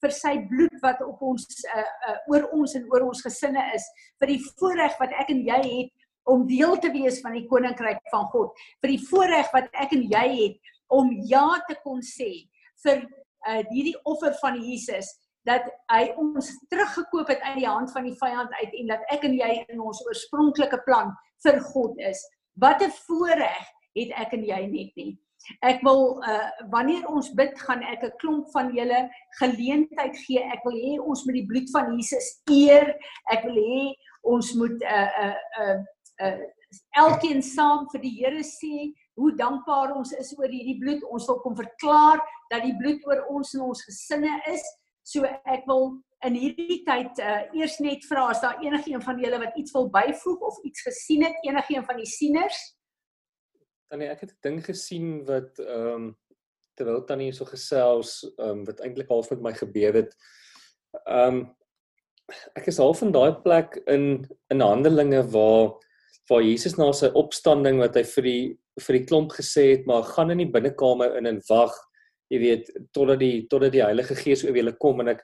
vir 0.01 0.13
sy 0.13 0.33
bloed 0.49 0.75
wat 0.83 1.01
op 1.05 1.21
ons 1.21 1.45
uh, 1.65 1.83
uh, 2.09 2.17
oor 2.31 2.49
ons 2.57 2.75
en 2.77 2.87
oor 2.93 3.07
ons 3.09 3.23
gesinne 3.25 3.63
is 3.75 3.85
vir 4.21 4.33
die 4.33 4.41
voorreg 4.59 4.97
wat 5.01 5.13
ek 5.23 5.31
en 5.33 5.43
jy 5.47 5.61
het 5.67 5.93
om 6.27 6.43
deel 6.47 6.75
te 6.83 6.91
wees 6.91 7.21
van 7.23 7.37
die 7.37 7.47
koninkryk 7.49 8.01
van 8.11 8.27
God 8.33 8.65
vir 8.83 8.93
die 8.93 9.03
voorreg 9.09 9.53
wat 9.53 9.69
ek 9.73 9.95
en 9.97 10.03
jy 10.11 10.25
het 10.33 10.73
om 10.93 11.11
ja 11.29 11.47
te 11.69 11.77
kon 11.83 12.03
sê 12.05 12.31
vir 12.83 13.01
uh, 13.03 13.63
hierdie 13.71 13.97
offer 14.05 14.35
van 14.41 14.59
Jesus 14.61 15.15
dat 15.47 15.67
hy 15.91 16.09
ons 16.19 16.49
teruggekoop 16.71 17.29
het 17.31 17.43
uit 17.45 17.61
die 17.61 17.69
hand 17.69 17.91
van 17.93 18.07
die 18.07 18.15
vyand 18.19 18.51
uit 18.59 18.73
en 18.81 18.91
dat 18.91 19.05
ek 19.13 19.23
en 19.27 19.37
jy 19.37 19.51
in 19.71 19.79
ons 19.83 20.01
oorspronklike 20.03 20.81
plan 20.87 21.13
vir 21.45 21.59
God 21.71 21.95
is. 22.03 22.19
Wat 22.59 22.81
'n 22.83 22.91
voorreg 23.07 23.65
het 23.95 24.11
ek 24.23 24.33
en 24.33 24.43
jy 24.43 24.61
net 24.67 24.91
nie. 24.95 25.13
Ek 25.63 25.81
wil 25.85 26.19
uh 26.27 26.49
wanneer 26.73 27.05
ons 27.07 27.29
bid, 27.37 27.53
gaan 27.65 27.83
ek 27.83 28.03
'n 28.03 28.17
klomp 28.21 28.51
van 28.51 28.71
julle 28.75 29.07
geleentheid 29.39 30.15
gee. 30.25 30.43
Ek 30.43 30.63
wil 30.65 30.75
hê 30.75 30.97
ons 30.99 31.25
moet 31.25 31.37
die 31.39 31.47
bloed 31.47 31.69
van 31.71 31.93
Jesus 31.95 32.41
eer. 32.51 32.95
Ek 33.31 33.43
wil 33.47 33.55
hê 33.55 33.83
ons 34.23 34.53
moet 34.59 34.83
uh 34.83 35.11
uh 35.25 35.37
uh, 35.61 35.77
uh 36.21 36.39
elkeen 36.99 37.41
saam 37.41 37.87
vir 37.93 38.01
die 38.03 38.15
Here 38.19 38.43
sê 38.43 38.91
hoe 39.17 39.31
dankbaar 39.35 39.95
ons 39.95 40.11
is 40.13 40.33
oor 40.37 40.49
hierdie 40.51 40.79
bloed. 40.81 41.03
Ons 41.09 41.27
wil 41.29 41.39
kom 41.45 41.55
verklaar 41.55 42.19
dat 42.51 42.63
die 42.63 42.75
bloed 42.81 43.05
oor 43.07 43.23
ons 43.31 43.53
en 43.55 43.69
ons 43.69 43.85
gesinne 43.87 44.41
is. 44.51 44.63
So 45.03 45.23
ek 45.23 45.63
wil 45.65 45.95
in 46.25 46.35
hierdie 46.35 46.83
tyd 46.83 47.19
uh 47.23 47.45
eers 47.55 47.79
net 47.79 48.03
vra 48.09 48.29
as 48.33 48.41
daar 48.43 48.59
enigiemand 48.65 49.05
van 49.05 49.21
julle 49.21 49.39
wat 49.39 49.55
iets 49.55 49.71
wil 49.71 49.89
byvoeg 49.93 50.41
of 50.49 50.59
iets 50.67 50.83
gesien 50.89 51.23
het, 51.23 51.39
enigiemand 51.45 51.87
van 51.87 52.01
die 52.03 52.09
sieners? 52.09 52.59
Tannie, 53.87 54.09
ek 54.11 54.25
het 54.25 54.31
'n 54.31 54.41
ding 54.43 54.63
gesien 54.65 55.25
wat 55.25 55.59
ehm 55.59 55.93
um, 55.93 56.17
terwyl 56.77 57.05
Tannie 57.05 57.31
so 57.33 57.45
gesels, 57.45 58.23
ehm 58.37 58.49
um, 58.49 58.65
wat 58.65 58.81
eintlik 58.81 59.09
half 59.09 59.29
met 59.29 59.41
my 59.41 59.53
gebeur 59.53 59.93
het. 59.93 60.15
Ehm 61.05 61.41
um, 61.41 61.55
ek 62.59 62.67
is 62.67 62.79
half 62.83 63.01
in 63.01 63.11
daai 63.15 63.33
plek 63.43 63.79
in 63.87 64.27
in 64.51 64.61
Handelinge 64.61 65.23
waar 65.31 65.77
waar 66.29 66.43
Jesus 66.43 66.75
na 66.77 66.91
sy 66.91 67.07
opstanding 67.15 67.79
wat 67.79 67.95
hy 67.95 68.03
vir 68.03 68.23
die 68.23 68.57
vir 68.85 68.97
die 68.99 69.05
klomp 69.05 69.31
gesê 69.31 69.71
het, 69.71 69.85
maar 69.87 70.03
gaan 70.03 70.31
in 70.31 70.43
die 70.43 70.51
binnekamer 70.51 71.15
in 71.17 71.25
en 71.25 71.39
wag, 71.49 71.73
jy 72.29 72.39
weet, 72.39 72.71
totdat 72.93 73.19
die 73.19 73.47
totdat 73.47 73.71
die 73.71 73.83
Heilige 73.83 74.15
Gees 74.15 74.43
oor 74.43 74.57
julle 74.57 74.75
kom 74.77 74.99
en 75.01 75.15
ek 75.15 75.23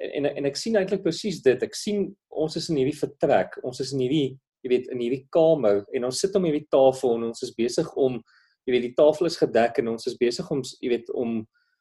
en 0.00 0.30
en 0.30 0.46
ek 0.48 0.56
sien 0.56 0.78
eintlik 0.78 1.02
presies 1.02 1.42
dit. 1.42 1.62
Ek 1.62 1.74
sien 1.74 2.06
ons 2.30 2.56
is 2.56 2.70
in 2.70 2.78
hierdie 2.80 3.00
vertrek, 3.00 3.58
ons 3.66 3.82
is 3.82 3.92
in 3.92 4.06
hierdie 4.06 4.38
jy 4.62 4.70
weet 4.74 4.90
in 4.92 5.00
hierdie 5.00 5.26
kamer 5.32 5.84
en 5.94 6.04
ons 6.08 6.20
sit 6.20 6.34
om 6.36 6.44
hierdie 6.44 6.68
tafel 6.70 7.16
en 7.16 7.30
ons 7.30 7.42
is 7.46 7.54
besig 7.56 7.88
om 7.96 8.18
jy 8.66 8.74
weet 8.74 8.86
die 8.90 8.96
tafel 8.98 9.28
is 9.30 9.38
gedek 9.40 9.80
en 9.80 9.94
ons 9.94 10.06
is 10.06 10.18
besig 10.20 10.50
om 10.52 10.62
jy 10.80 10.92
weet 10.94 11.10
om 11.16 11.40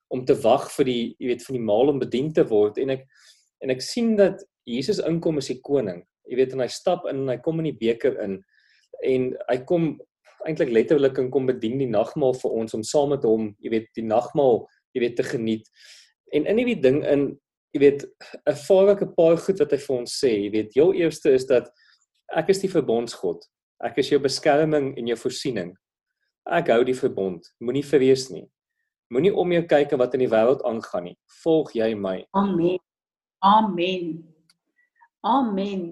om 0.10 0.24
te 0.26 0.34
wag 0.42 0.70
vir 0.74 0.88
die 0.90 1.02
jy 1.22 1.28
weet 1.30 1.44
van 1.46 1.58
die 1.58 1.66
maal 1.66 1.92
om 1.92 2.00
bedien 2.02 2.32
te 2.34 2.46
word. 2.50 2.80
En 2.82 2.96
ek 2.96 3.06
en 3.64 3.74
ek 3.74 3.84
sien 3.84 4.16
dat 4.18 4.42
Jesus 4.70 5.02
inkom 5.06 5.38
as 5.42 5.52
die 5.52 5.60
koning. 5.66 6.02
Jy 6.30 6.40
weet 6.40 6.56
en 6.56 6.64
hy 6.64 6.70
stap 6.72 7.06
in 7.10 7.24
en 7.24 7.34
hy 7.34 7.38
kom 7.46 7.62
in 7.62 7.70
die 7.70 7.78
beker 7.78 8.18
in. 8.24 8.40
En 9.06 9.30
hy 9.50 9.58
kom 9.70 9.92
eintlik 10.48 10.72
letterlik 10.74 11.20
en 11.20 11.30
kom 11.34 11.50
bedien 11.50 11.78
die 11.82 11.90
nagmaal 11.90 12.34
vir 12.42 12.56
ons 12.62 12.74
om 12.78 12.86
saam 12.86 13.14
met 13.14 13.28
hom 13.28 13.52
jy 13.60 13.74
weet 13.76 13.90
die 14.00 14.08
nagmaal 14.08 14.64
jy 14.96 15.04
weet 15.06 15.20
te 15.20 15.28
geniet. 15.28 15.70
En 16.34 16.48
in 16.50 16.62
hierdie 16.62 16.80
ding 16.82 17.04
in 17.06 17.30
jy 17.76 17.84
weet 17.84 18.06
'n 18.50 18.58
vaarlike 18.66 19.14
paar 19.14 19.38
goed 19.38 19.60
wat 19.60 19.72
hy 19.72 19.78
vir 19.78 19.96
ons 19.96 20.20
sê. 20.24 20.32
Jy 20.46 20.52
weet 20.52 20.74
heel 20.74 20.94
eerste 20.94 21.34
is 21.34 21.46
dat 21.46 21.70
Ek 22.36 22.50
is 22.54 22.62
die 22.62 22.70
verbondsgod. 22.72 23.46
Ek 23.84 23.98
is 24.02 24.10
jou 24.12 24.20
beskerming 24.22 24.92
en 24.98 25.08
jou 25.08 25.18
voorsiening. 25.18 25.74
Ek 26.50 26.70
hou 26.74 26.84
die 26.84 26.98
verbond. 26.98 27.46
Moenie 27.64 27.86
vrees 27.86 28.28
nie. 28.34 28.46
Moenie 29.14 29.34
om 29.34 29.52
jou 29.52 29.64
kyk 29.66 29.96
wat 29.98 30.14
in 30.14 30.26
die 30.26 30.30
wêreld 30.32 30.62
aangaan 30.68 31.10
nie. 31.10 31.18
Volg 31.44 31.74
jy 31.74 31.94
my. 31.98 32.20
Amen. 32.38 32.78
Amen. 33.46 34.12
Amen. 35.26 35.84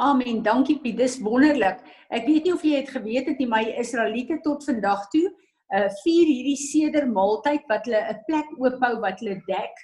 Amen. 0.00 0.42
Dankie 0.42 0.80
Piet. 0.82 0.98
Dis 0.98 1.20
wonderlik. 1.22 1.84
Ek 2.10 2.26
weet 2.26 2.48
nie 2.48 2.54
of 2.54 2.64
jy 2.66 2.80
het 2.80 2.90
geweet 2.90 3.30
het 3.30 3.38
nie, 3.38 3.46
maar 3.50 3.66
die 3.66 3.76
Israeliete 3.78 4.40
tot 4.42 4.66
vandag 4.66 5.06
toe 5.14 5.28
uh 5.74 5.88
vier 6.02 6.28
hierdie 6.28 6.58
seder 6.60 7.06
maaltyd 7.08 7.64
wat 7.70 7.86
hulle 7.88 8.02
'n 8.12 8.20
plek 8.28 8.48
oophou 8.60 9.00
wat 9.00 9.20
hulle 9.20 9.40
dek 9.48 9.80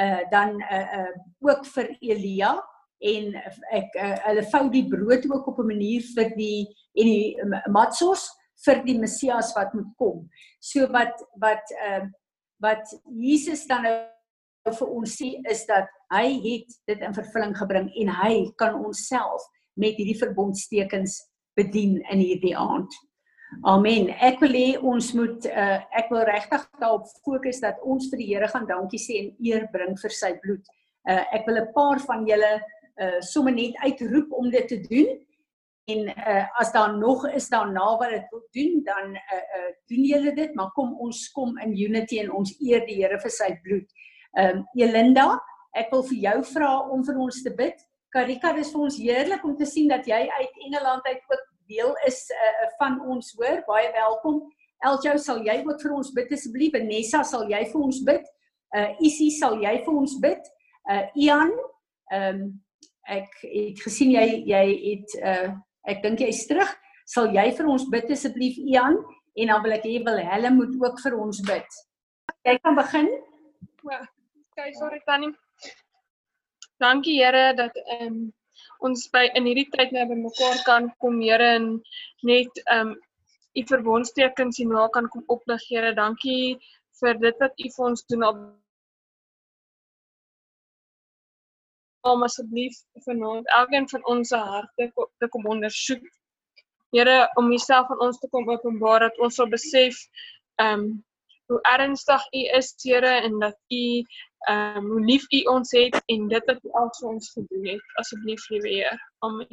uh 0.00 0.22
dan 0.30 0.60
uh 0.62 0.86
uh 1.00 1.12
ook 1.42 1.66
vir 1.74 1.90
Elia 2.00 2.52
en 3.00 3.34
ek 3.72 3.96
uh, 4.00 4.16
hulle 4.28 4.44
vou 4.52 4.64
die 4.70 4.88
brood 4.88 5.26
ook 5.30 5.46
op 5.46 5.58
'n 5.58 5.66
manier 5.66 6.02
vir 6.14 6.34
die 6.36 6.66
en 6.94 7.06
die 7.06 7.36
matsos 7.68 8.28
vir 8.64 8.82
die 8.84 8.98
Messias 8.98 9.52
wat 9.56 9.74
moet 9.74 9.90
kom. 9.98 10.28
So 10.60 10.86
wat 10.92 11.14
wat 11.40 11.64
ehm 11.80 12.06
uh, 12.06 12.12
wat 12.62 12.86
Jesus 13.10 13.66
dan 13.66 13.82
nou 13.82 14.74
vir 14.78 14.88
ons 14.88 15.16
sê 15.20 15.34
is 15.50 15.66
dat 15.68 15.90
hy 16.14 16.38
het 16.44 16.76
dit 16.88 17.00
in 17.00 17.16
vervulling 17.16 17.56
gebring 17.58 17.90
en 18.00 18.12
hy 18.22 18.34
kan 18.56 18.78
onsself 18.78 19.42
met 19.76 19.98
hierdie 19.98 20.18
verbondstekens 20.18 21.18
bedien 21.58 21.98
in 22.10 22.22
hierdie 22.22 22.56
aand. 22.56 22.94
Amen. 23.62 24.08
Ek 24.24 24.40
wil 24.42 24.56
hê 24.56 24.68
ons 24.80 25.10
moet 25.14 25.46
uh, 25.46 25.78
ek 25.94 26.08
wil 26.10 26.24
regtig 26.26 26.64
daarop 26.80 27.06
fokus 27.26 27.60
dat 27.62 27.82
ons 27.86 28.08
vir 28.10 28.22
die 28.22 28.30
Here 28.32 28.48
gaan 28.50 28.66
dankie 28.70 28.98
sê 28.98 29.20
en 29.20 29.30
eer 29.44 29.68
bring 29.74 29.94
vir 30.00 30.14
sy 30.14 30.32
bloed. 30.42 30.64
Uh, 31.04 31.22
ek 31.36 31.46
wil 31.46 31.60
'n 31.60 31.72
paar 31.76 32.00
van 32.08 32.24
julle 32.26 32.54
uh 33.02 33.20
sommer 33.20 33.52
net 33.54 33.76
uitroep 33.82 34.32
om 34.32 34.50
dit 34.50 34.68
te 34.68 34.80
doen. 34.80 35.08
En 35.84 36.08
uh 36.08 36.44
as 36.60 36.72
daar 36.72 36.98
nog 36.98 37.28
is 37.28 37.48
daarna 37.48 37.96
wat 37.96 38.10
dit 38.10 38.26
wil 38.30 38.46
doen, 38.50 38.82
dan 38.84 39.14
uh 39.14 39.42
uh 39.58 39.72
doen 39.86 40.04
julle 40.04 40.34
dit, 40.34 40.54
maar 40.54 40.70
kom 40.72 40.94
ons 40.98 41.30
kom 41.32 41.58
in 41.58 41.76
unity 41.78 42.18
en 42.18 42.32
ons 42.32 42.54
eer 42.60 42.86
die 42.86 43.02
Here 43.02 43.20
vir 43.20 43.30
sy 43.30 43.50
bloed. 43.62 43.90
Ehm 44.38 44.56
um, 44.56 44.64
Elinda, 44.74 45.26
ek 45.76 45.90
wil 45.90 46.02
vir 46.02 46.18
jou 46.28 46.38
vra 46.54 46.70
om 46.90 47.04
vir 47.04 47.18
ons 47.18 47.42
te 47.42 47.52
bid. 47.54 47.82
Karika, 48.14 48.52
dis 48.54 48.70
vir 48.72 48.80
ons 48.86 48.96
heerlik 48.98 49.44
om 49.44 49.56
te 49.58 49.66
sien 49.66 49.88
dat 49.90 50.06
jy 50.06 50.22
uit 50.30 50.64
Engeland 50.66 51.06
uit 51.06 51.22
ook 51.30 51.44
deel 51.68 51.94
is 52.06 52.30
uh 52.30 52.68
van 52.78 53.00
ons 53.10 53.32
hoor. 53.38 53.62
Baie 53.66 53.92
welkom. 53.92 54.42
Eljo, 54.84 55.16
sal 55.16 55.40
jy 55.44 55.62
ook 55.64 55.80
vir 55.80 55.94
ons 55.96 56.12
bid 56.12 56.32
asseblief? 56.32 56.74
Vanessa, 56.76 57.22
sal 57.24 57.48
jy 57.50 57.62
vir 57.72 57.80
ons 57.80 58.02
bid? 58.04 58.26
Uh 58.76 58.90
Isie, 59.06 59.30
sal 59.30 59.60
jy 59.62 59.78
vir 59.84 59.94
ons 59.94 60.18
bid? 60.20 60.52
Uh 60.90 61.02
Ian, 61.14 61.54
ehm 62.12 62.42
um, 62.42 62.52
ek 63.10 63.30
het 63.42 63.80
gesien 63.84 64.14
jy 64.14 64.26
jy 64.48 64.64
het 64.88 65.16
uh 65.22 65.54
ek 65.84 66.02
dink 66.02 66.20
jy's 66.24 66.46
terug. 66.48 66.70
Sal 67.04 67.28
jy 67.36 67.50
vir 67.56 67.66
ons 67.68 67.84
bid 67.92 68.10
asseblief 68.10 68.56
Ian 68.56 68.96
en 69.36 69.50
dan 69.52 69.62
wil 69.62 69.74
ek 69.76 69.84
hê 69.84 69.98
wil 70.04 70.20
hulle 70.32 70.50
moet 70.54 70.76
ook 70.80 71.00
vir 71.04 71.16
ons 71.20 71.40
bid. 71.44 71.80
Jy 72.48 72.54
kan 72.64 72.78
begin. 72.78 73.10
Ja, 73.90 74.00
okay, 74.52 74.72
sorry 74.78 75.02
Tannie. 75.04 75.34
Dankie 76.80 77.18
Here 77.20 77.52
dat 77.56 77.76
ehm 77.84 78.06
um, 78.06 78.32
ons 78.84 79.06
by 79.12 79.26
in 79.38 79.46
hierdie 79.48 79.68
tyd 79.72 79.92
nou 79.92 80.04
by 80.08 80.16
mekaar 80.20 80.58
kan 80.64 80.88
kom 81.00 81.20
Here 81.20 81.54
en 81.58 81.68
net 82.22 82.62
ehm 82.64 82.94
um, 82.94 82.96
u 83.54 83.62
verbondstekens 83.68 84.58
en 84.64 84.72
nou 84.74 84.88
kan 84.96 85.08
kom 85.12 85.24
oplig 85.28 85.68
Here. 85.68 85.92
Dankie 85.94 86.58
vir 87.00 87.20
dit 87.20 87.40
wat 87.44 87.60
u 87.60 87.70
vir 87.76 87.86
ons 87.90 88.06
doen 88.10 88.28
op 88.30 88.40
om 92.10 92.22
asseblief 92.22 92.76
vanaand 93.06 93.48
elkeen 93.56 93.88
van 93.88 94.06
ons 94.12 94.28
se 94.28 94.36
harte 94.36 94.90
te 95.18 95.28
kom 95.28 95.46
ondersoek. 95.46 96.04
Here 96.94 97.30
om 97.40 97.52
Uself 97.52 97.90
aan 97.90 98.04
ons 98.06 98.18
te 98.18 98.28
kom 98.30 98.48
openbaar 98.50 99.08
dat 99.08 99.18
ons 99.18 99.40
sal 99.40 99.48
besef 99.48 99.98
ehm 100.62 100.84
um, 100.84 100.86
hoe 101.52 101.58
ernstig 101.68 102.22
U 102.32 102.42
is, 102.56 102.70
Here, 102.82 103.10
en 103.26 103.38
dat 103.38 103.56
U 103.68 103.84
ehm 104.48 104.76
um, 104.76 104.90
hoe 104.90 105.00
lief 105.10 105.24
U 105.32 105.42
ons 105.56 105.72
het 105.76 105.96
en 106.06 106.28
dit 106.28 106.52
wat 106.52 106.64
U 106.64 106.70
al 106.80 106.92
vir 106.98 107.08
ons 107.08 107.32
gedoen 107.32 107.66
het. 107.72 107.90
Asseblief, 108.02 108.48
liewe 108.52 108.68
Heer. 108.68 109.00
Amen. 109.18 109.48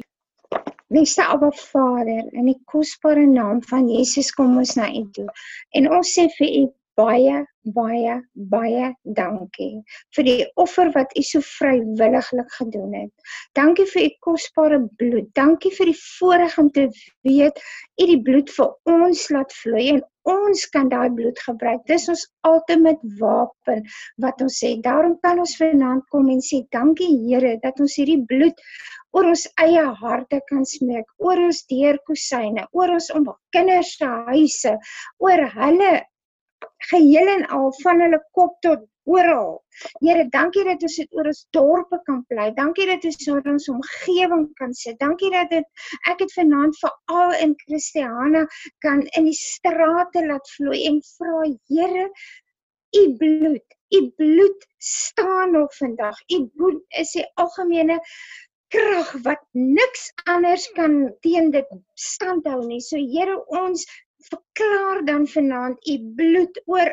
Liefste 0.92 1.24
Abba 1.24 1.50
Vader, 1.56 2.28
in 2.36 2.50
die 2.50 2.60
kosbare 2.68 3.26
naam 3.26 3.62
van 3.64 3.88
Jesus 3.88 4.32
kom 4.36 4.58
ons 4.60 4.74
na 4.76 4.90
U 4.92 5.04
toe. 5.16 5.28
En 5.72 5.88
ons 5.88 6.14
sê 6.18 6.28
vir 6.36 6.56
U 6.60 6.64
baie 6.98 7.40
baie 7.76 8.14
baie 8.34 8.86
dankie 9.16 9.82
vir 10.16 10.26
die 10.26 10.46
offer 10.64 10.90
wat 10.96 11.12
u 11.18 11.22
so 11.22 11.40
vrywilliglik 11.46 12.50
gedoen 12.58 12.94
het. 12.96 13.12
Dankie 13.54 13.86
vir 13.92 14.02
u 14.02 14.10
kosbare 14.26 14.80
bloed. 14.98 15.28
Dankie 15.38 15.70
vir 15.76 15.92
die 15.92 15.98
voorreg 16.00 16.58
om 16.58 16.70
te 16.70 16.88
weet 17.28 17.60
u 18.02 18.08
die 18.10 18.22
bloed 18.28 18.50
vir 18.56 18.96
ons 18.96 19.28
laat 19.30 19.54
vloei 19.62 19.86
en 19.94 20.02
ons 20.28 20.66
kan 20.74 20.90
daai 20.90 21.10
bloed 21.14 21.38
gebruik. 21.46 21.86
Dis 21.86 22.08
ons 22.10 22.26
ultimate 22.46 23.14
wapen 23.20 23.86
wat 24.22 24.42
ons 24.42 24.58
sê. 24.58 24.74
Daarom 24.82 25.16
kan 25.22 25.38
ons 25.42 25.56
vanaand 25.58 26.06
kom 26.10 26.30
en 26.30 26.42
sê 26.42 26.64
dankie 26.74 27.12
Here 27.22 27.56
dat 27.62 27.80
ons 27.80 27.96
hierdie 27.98 28.22
bloed 28.26 28.58
oor 29.12 29.28
ons 29.28 29.44
eie 29.60 29.82
harte 30.02 30.38
kan 30.48 30.64
smeek, 30.68 31.04
oor 31.20 31.40
ons 31.46 31.58
deurkusyne, 31.68 32.64
oor 32.72 32.94
ons 32.94 33.10
om 33.12 33.28
kinders 33.52 33.90
se 33.98 34.08
huise, 34.30 34.72
oor 35.20 35.44
hulle 35.56 35.92
geheel 36.90 37.28
en 37.36 37.46
al 37.58 37.70
van 37.82 38.00
hulle 38.00 38.20
kop 38.36 38.58
tot 38.66 38.88
oral. 39.04 39.56
Here, 40.00 40.26
dankie 40.30 40.62
dat 40.66 40.82
ons 40.86 40.96
dit 41.00 41.16
oor 41.16 41.28
ons 41.30 41.40
dorpe 41.56 41.98
kan 42.06 42.20
bly. 42.30 42.50
Dankie 42.56 42.86
dat 42.90 43.04
ons 43.08 43.28
oor 43.32 43.48
ons 43.54 43.68
omgewing 43.72 44.44
kan 44.60 44.74
sit. 44.78 44.98
Dankie 45.00 45.30
dat 45.34 45.50
dit 45.50 45.88
ek 46.10 46.22
het 46.22 46.34
vanaand 46.36 46.78
vir 46.78 46.94
al 47.16 47.34
in 47.46 47.56
Christiana 47.64 48.44
kan 48.84 49.02
in 49.18 49.26
die 49.30 49.38
strate 49.38 50.24
laat 50.28 50.54
vloei 50.56 50.84
en 50.90 51.00
vra 51.16 51.42
Here, 51.72 52.06
u 53.00 53.02
bloed, 53.18 53.76
u 53.96 54.00
bloed 54.20 54.66
staan 54.78 55.52
nog 55.56 55.74
vandag. 55.76 56.18
U 56.36 56.46
bloed 56.54 56.82
is 57.00 57.14
die 57.16 57.26
algemene 57.40 57.98
krag 58.72 59.10
wat 59.26 59.42
niks 59.52 60.08
anders 60.30 60.68
kan 60.76 60.94
teen 61.24 61.50
dit 61.52 61.68
standhou 61.98 62.60
nie. 62.66 62.80
So 62.80 63.00
Here, 63.00 63.40
ons 63.48 63.84
verklaar 64.28 65.04
dan 65.04 65.26
vanaand 65.26 65.88
u 65.88 65.98
bloed 66.16 66.62
oor 66.64 66.90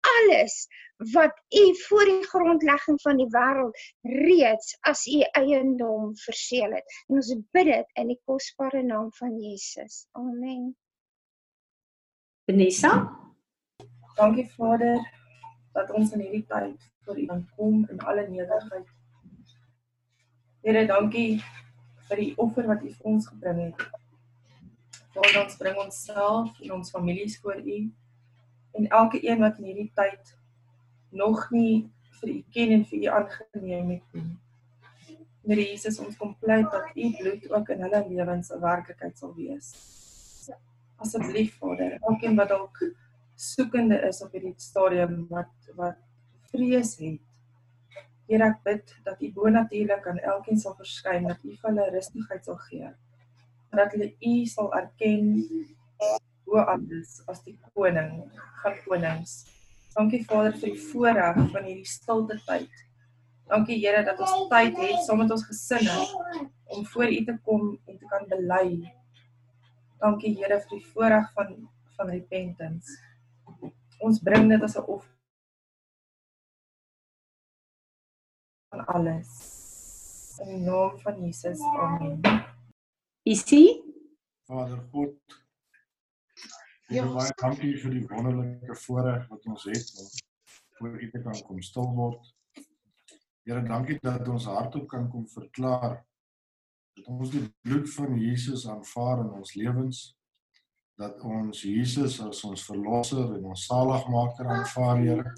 alles 0.00 0.66
wat 1.12 1.42
u 1.48 1.76
voor 1.76 2.04
die 2.04 2.26
grondlegging 2.26 3.00
van 3.00 3.16
die 3.16 3.28
wêreld 3.28 3.76
reeds 4.02 4.76
as 4.80 5.06
u 5.06 5.20
eiendom 5.20 6.16
verseël 6.16 6.72
het. 6.72 6.84
En 7.08 7.14
ons 7.14 7.34
bid 7.50 7.64
dit 7.64 7.96
in 8.02 8.12
die 8.12 8.20
kosbare 8.24 8.82
naam 8.82 9.12
van 9.12 9.38
Jesus. 9.40 10.06
Amen. 10.12 10.76
Vanessa? 12.44 12.92
Dankie 14.16 14.48
Vader 14.56 14.98
dat 15.72 15.90
ons 15.90 16.12
in 16.12 16.20
hierdie 16.20 16.44
tyd 16.46 16.90
voor 17.04 17.18
U 17.18 17.26
kan 17.26 17.48
kom 17.56 17.86
in 17.88 18.00
alle 18.00 18.26
nederigheid. 18.28 18.88
Here, 20.60 20.86
dankie 20.86 21.40
vir 22.08 22.20
die 22.20 22.32
offer 22.36 22.66
wat 22.68 22.82
U 22.84 22.90
vir 22.90 23.12
ons 23.14 23.28
gebring 23.30 23.62
het. 23.70 23.99
Vader, 25.20 25.42
ons 25.44 25.56
bring 25.60 25.76
onsself 25.76 26.60
en 26.64 26.70
ons 26.78 26.90
families 26.90 27.34
voor 27.40 27.58
U 27.60 27.78
en 28.78 28.86
elke 28.88 29.18
een 29.20 29.40
wat 29.42 29.58
in 29.58 29.66
hierdie 29.68 29.90
tyd 29.94 30.30
nog 31.12 31.42
nie 31.52 31.90
vir 32.20 32.30
U 32.32 32.36
ken 32.54 32.72
en 32.76 32.86
vir 32.88 33.02
U 33.02 33.10
aangeneem 33.16 33.90
het 33.90 34.14
nie. 34.16 35.18
Here 35.50 35.66
Jesus, 35.66 35.98
ons 36.00 36.16
kom 36.16 36.32
pleit 36.40 36.70
dat 36.72 36.96
U 36.96 37.10
bloed 37.18 37.44
ook 37.50 37.72
in 37.74 37.84
hulle 37.84 38.00
lewens 38.06 38.48
'n 38.54 38.62
werklikheid 38.64 39.18
sal 39.18 39.34
wees. 39.36 39.68
Asseblief 40.96 41.58
Vader, 41.58 41.98
elkeen 42.00 42.40
wat 42.40 42.48
dalk 42.48 42.80
soekende 43.36 44.00
is 44.08 44.22
op 44.24 44.32
hierdie 44.32 44.54
stadium 44.56 45.26
wat 45.28 45.52
wat 45.76 46.00
vrees 46.54 46.96
het. 46.96 47.20
Here 48.28 48.48
ek 48.48 48.64
bid 48.64 48.96
dat 49.04 49.20
U 49.20 49.32
bonatuurlik 49.32 50.06
aan 50.06 50.18
elkeen 50.18 50.58
sal 50.58 50.74
verskyn, 50.80 51.28
dat 51.28 51.44
U 51.44 51.56
hulle 51.62 51.90
rustigheid 51.90 52.44
sal 52.44 52.60
gee 52.70 52.94
dat 53.78 53.92
hulle 53.94 54.10
u 54.20 54.46
sal 54.46 54.72
erken 54.74 55.44
bo 56.44 56.58
alles 56.58 57.20
as 57.30 57.42
die 57.46 57.58
koning 57.74 58.24
van 58.62 58.78
konings. 58.86 59.44
Dankie 59.94 60.22
Vader 60.26 60.54
vir 60.58 60.72
die 60.72 60.84
voorreg 60.90 61.38
van 61.52 61.66
hierdie 61.66 61.88
stilte 61.88 62.38
tyd. 62.46 62.70
Dankie 63.50 63.80
Here 63.82 64.02
dat 64.06 64.18
ons 64.22 64.46
tyd 64.50 64.78
het 64.78 65.04
saam 65.06 65.22
met 65.22 65.32
ons 65.34 65.46
gesinne 65.46 65.96
om 66.70 66.84
voor 66.86 67.10
U 67.10 67.24
te 67.26 67.36
kom 67.46 67.72
en 67.86 67.98
te 67.98 68.10
kan 68.10 68.26
bely. 68.30 68.66
Dankie 70.02 70.36
Here 70.38 70.60
vir 70.62 70.76
die 70.76 70.86
voorreg 70.94 71.30
van 71.34 71.56
van 71.96 72.12
repentance. 72.14 72.94
Ons 74.00 74.22
bring 74.24 74.48
dit 74.48 74.62
as 74.62 74.76
'n 74.78 74.86
offer 74.86 75.16
van 78.70 78.86
alles. 78.86 79.30
In 80.40 80.48
die 80.48 80.62
naam 80.64 80.98
van 80.98 81.20
Jesus. 81.20 81.60
Amen. 81.60 82.59
Isie? 83.22 83.82
Vader 84.48 84.82
God. 84.92 85.16
Ja, 86.90 87.06
baie 87.06 87.32
dankie 87.38 87.74
vir 87.78 87.94
die 87.94 88.06
wonderlike 88.10 88.76
voorreg 88.84 89.26
wat 89.30 89.44
ons 89.46 89.66
het 89.70 89.90
om 90.00 90.08
voor 90.78 90.96
U 90.96 91.10
te 91.10 91.20
kan 91.22 91.42
kom 91.46 91.60
stil 91.62 91.90
word. 91.94 92.30
Here, 93.46 93.62
dankie 93.66 93.98
dat 94.02 94.28
ons 94.28 94.48
hardop 94.50 94.88
kan 94.90 95.10
kom 95.10 95.28
verklaar 95.30 96.00
dat 96.96 97.06
ons 97.06 97.30
die 97.30 97.44
bloed 97.62 97.86
van 97.94 98.16
Jesus 98.18 98.66
aanvaar 98.68 99.22
in 99.24 99.30
ons 99.38 99.54
lewens 99.54 100.08
dat 101.00 101.20
ons 101.24 101.62
Jesus 101.64 102.18
as 102.20 102.42
ons 102.44 102.62
verlosser 102.68 103.30
en 103.38 103.46
ons 103.52 103.66
saligmaker 103.70 104.48
aanvaar, 104.52 104.98
Here. 105.00 105.32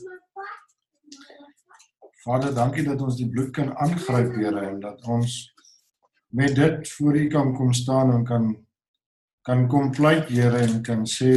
Vader, 2.25 2.55
dankie 2.55 2.83
dat 2.87 3.03
ons 3.03 3.19
die 3.21 3.29
bloed 3.31 3.53
kan 3.55 3.71
aangryp, 3.85 4.35
Here, 4.41 4.65
en 4.73 4.81
dat 4.83 5.05
ons 5.07 5.52
met 6.33 6.55
dit 6.55 6.91
voor 6.91 7.17
U 7.17 7.29
kan 7.29 7.55
kom 7.55 7.73
staan 7.73 8.13
en 8.13 8.25
kan 8.25 8.67
kan 9.43 9.69
kom 9.69 9.91
pleit 9.91 10.29
Here 10.29 10.59
en 10.59 10.83
kan 10.83 11.03
sê 11.07 11.31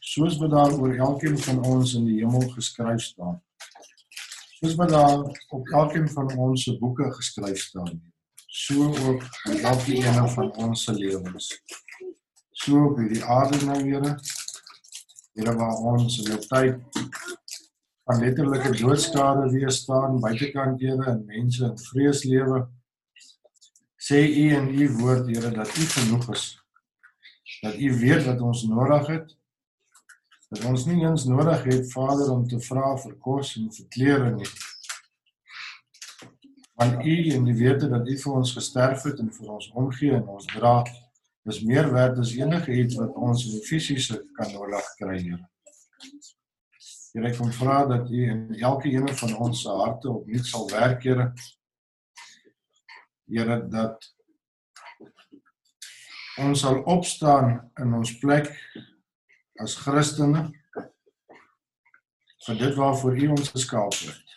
soos 0.00 0.38
wat 0.40 0.50
daar 0.50 0.72
oor 0.72 0.94
elkeen 0.96 1.38
van 1.38 1.60
ons 1.64 1.94
in 1.94 2.06
die 2.08 2.18
hemel 2.22 2.48
geskryf 2.54 3.02
staan. 3.02 3.36
Soos 4.58 4.74
wat 4.80 4.88
daar 4.88 5.20
op 5.56 5.68
elkeen 5.82 6.08
van 6.08 6.32
ons 6.36 6.64
se 6.64 6.78
boeke 6.78 7.12
geskryf 7.12 7.60
staan. 7.68 8.00
So 8.46 8.88
ook 8.88 9.22
in 9.50 9.60
elkeen 9.60 10.28
van 10.34 10.50
ons 10.56 10.84
se 10.84 10.96
lewens. 10.96 11.52
So 12.50 12.88
op 12.88 12.98
hierdie 12.98 13.24
aarde 13.24 13.60
nou 13.64 13.78
Here. 13.84 14.16
Here 15.36 15.54
waar 15.54 15.76
ons 15.92 16.18
in 16.24 16.32
'n 16.32 16.42
tyd 16.48 17.00
van 18.04 18.24
letterlike 18.24 18.76
doodskade 18.82 19.50
weer 19.50 19.70
staan 19.70 20.20
buitekant 20.20 20.80
Here 20.80 21.04
en 21.04 21.24
mense 21.26 21.64
in 21.64 21.78
vrees 21.78 22.24
lewe 22.24 22.66
sê 24.10 24.26
u 24.26 24.46
in 24.58 24.68
u 24.82 24.88
woord 24.98 25.26
Here 25.26 25.50
dat 25.50 25.76
u 25.76 25.80
genoeg 25.80 26.30
is. 26.32 26.44
Dat 27.60 27.74
u 27.78 27.98
weet 27.98 28.24
wat 28.24 28.40
ons 28.40 28.62
nodig 28.62 29.06
het. 29.06 29.36
Dat 30.48 30.64
ons 30.64 30.84
nie 30.84 31.04
eens 31.04 31.24
nodig 31.24 31.62
het 31.62 31.92
Vader 31.92 32.32
om 32.32 32.48
te 32.48 32.58
vra 32.60 32.96
vir 32.98 33.14
kos 33.26 33.54
en 33.56 33.68
vir 33.76 33.86
klere 33.88 34.32
nie. 34.34 34.48
Want 36.74 37.04
u 37.04 37.14
en 37.36 37.46
die 37.46 37.54
wete 37.54 37.90
dat 37.92 38.08
u 38.08 38.16
vir 38.24 38.32
ons 38.40 38.54
gesterf 38.58 39.06
het 39.06 39.22
en 39.22 39.30
vir 39.36 39.54
ons 39.58 39.70
omgee 39.84 40.16
en 40.18 40.26
ons 40.26 40.50
dra 40.56 40.82
is 41.46 41.62
meer 41.62 41.92
werd 41.92 42.18
as 42.18 42.34
enige 42.34 42.74
iets 42.82 42.98
wat 42.98 43.14
ons 43.14 43.46
in 43.46 43.54
die 43.58 43.66
fisiese 43.68 44.18
kan 44.34 44.50
nodig 44.56 44.90
kry 44.98 45.20
Here. 45.22 45.46
Here 47.14 47.30
ek 47.30 47.38
kom 47.38 47.54
vra 47.62 47.84
dat 47.86 48.10
u 48.10 48.26
in 48.34 48.44
elke 48.58 48.90
een 48.90 49.06
van 49.22 49.38
ons 49.46 49.62
se 49.62 49.80
harte 49.84 50.10
opnuut 50.10 50.50
sal 50.50 50.66
werk 50.74 51.06
Here 51.06 51.30
Here 53.30 53.60
dat 53.70 54.06
ons 56.40 56.60
sal 56.64 56.80
opstaan 56.90 57.70
in 57.78 57.94
ons 57.94 58.16
plek 58.18 58.48
as 59.62 59.76
Christene 59.78 60.48
vir 62.46 62.58
dit 62.58 62.74
waarvoor 62.74 63.20
U 63.22 63.28
ons 63.36 63.52
geskaap 63.54 63.94
het. 64.02 64.36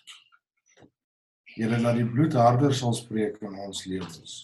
Here 1.56 1.80
dat 1.82 1.98
die 1.98 2.06
bloed 2.06 2.38
harder 2.38 2.74
sal 2.76 2.94
spreek 2.98 3.42
in 3.42 3.58
ons 3.66 3.86
lewens. 3.90 4.38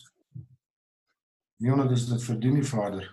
Nie 1.60 1.74
omdat 1.76 1.94
dit 1.94 2.10
dit 2.10 2.24
verdien 2.24 2.58
nie, 2.58 2.66
Vader. 2.66 3.06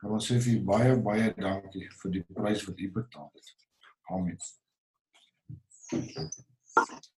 Maar 0.00 0.16
ons 0.18 0.30
sê 0.30 0.40
vir 0.40 0.58
U 0.58 0.62
baie 0.72 0.94
baie 1.08 1.32
dankie 1.36 1.88
vir 2.02 2.16
die 2.18 2.24
prys 2.36 2.64
wat 2.68 2.80
U 2.80 2.92
betaal 3.00 3.30
het. 3.32 3.52
Amen. 4.10 4.40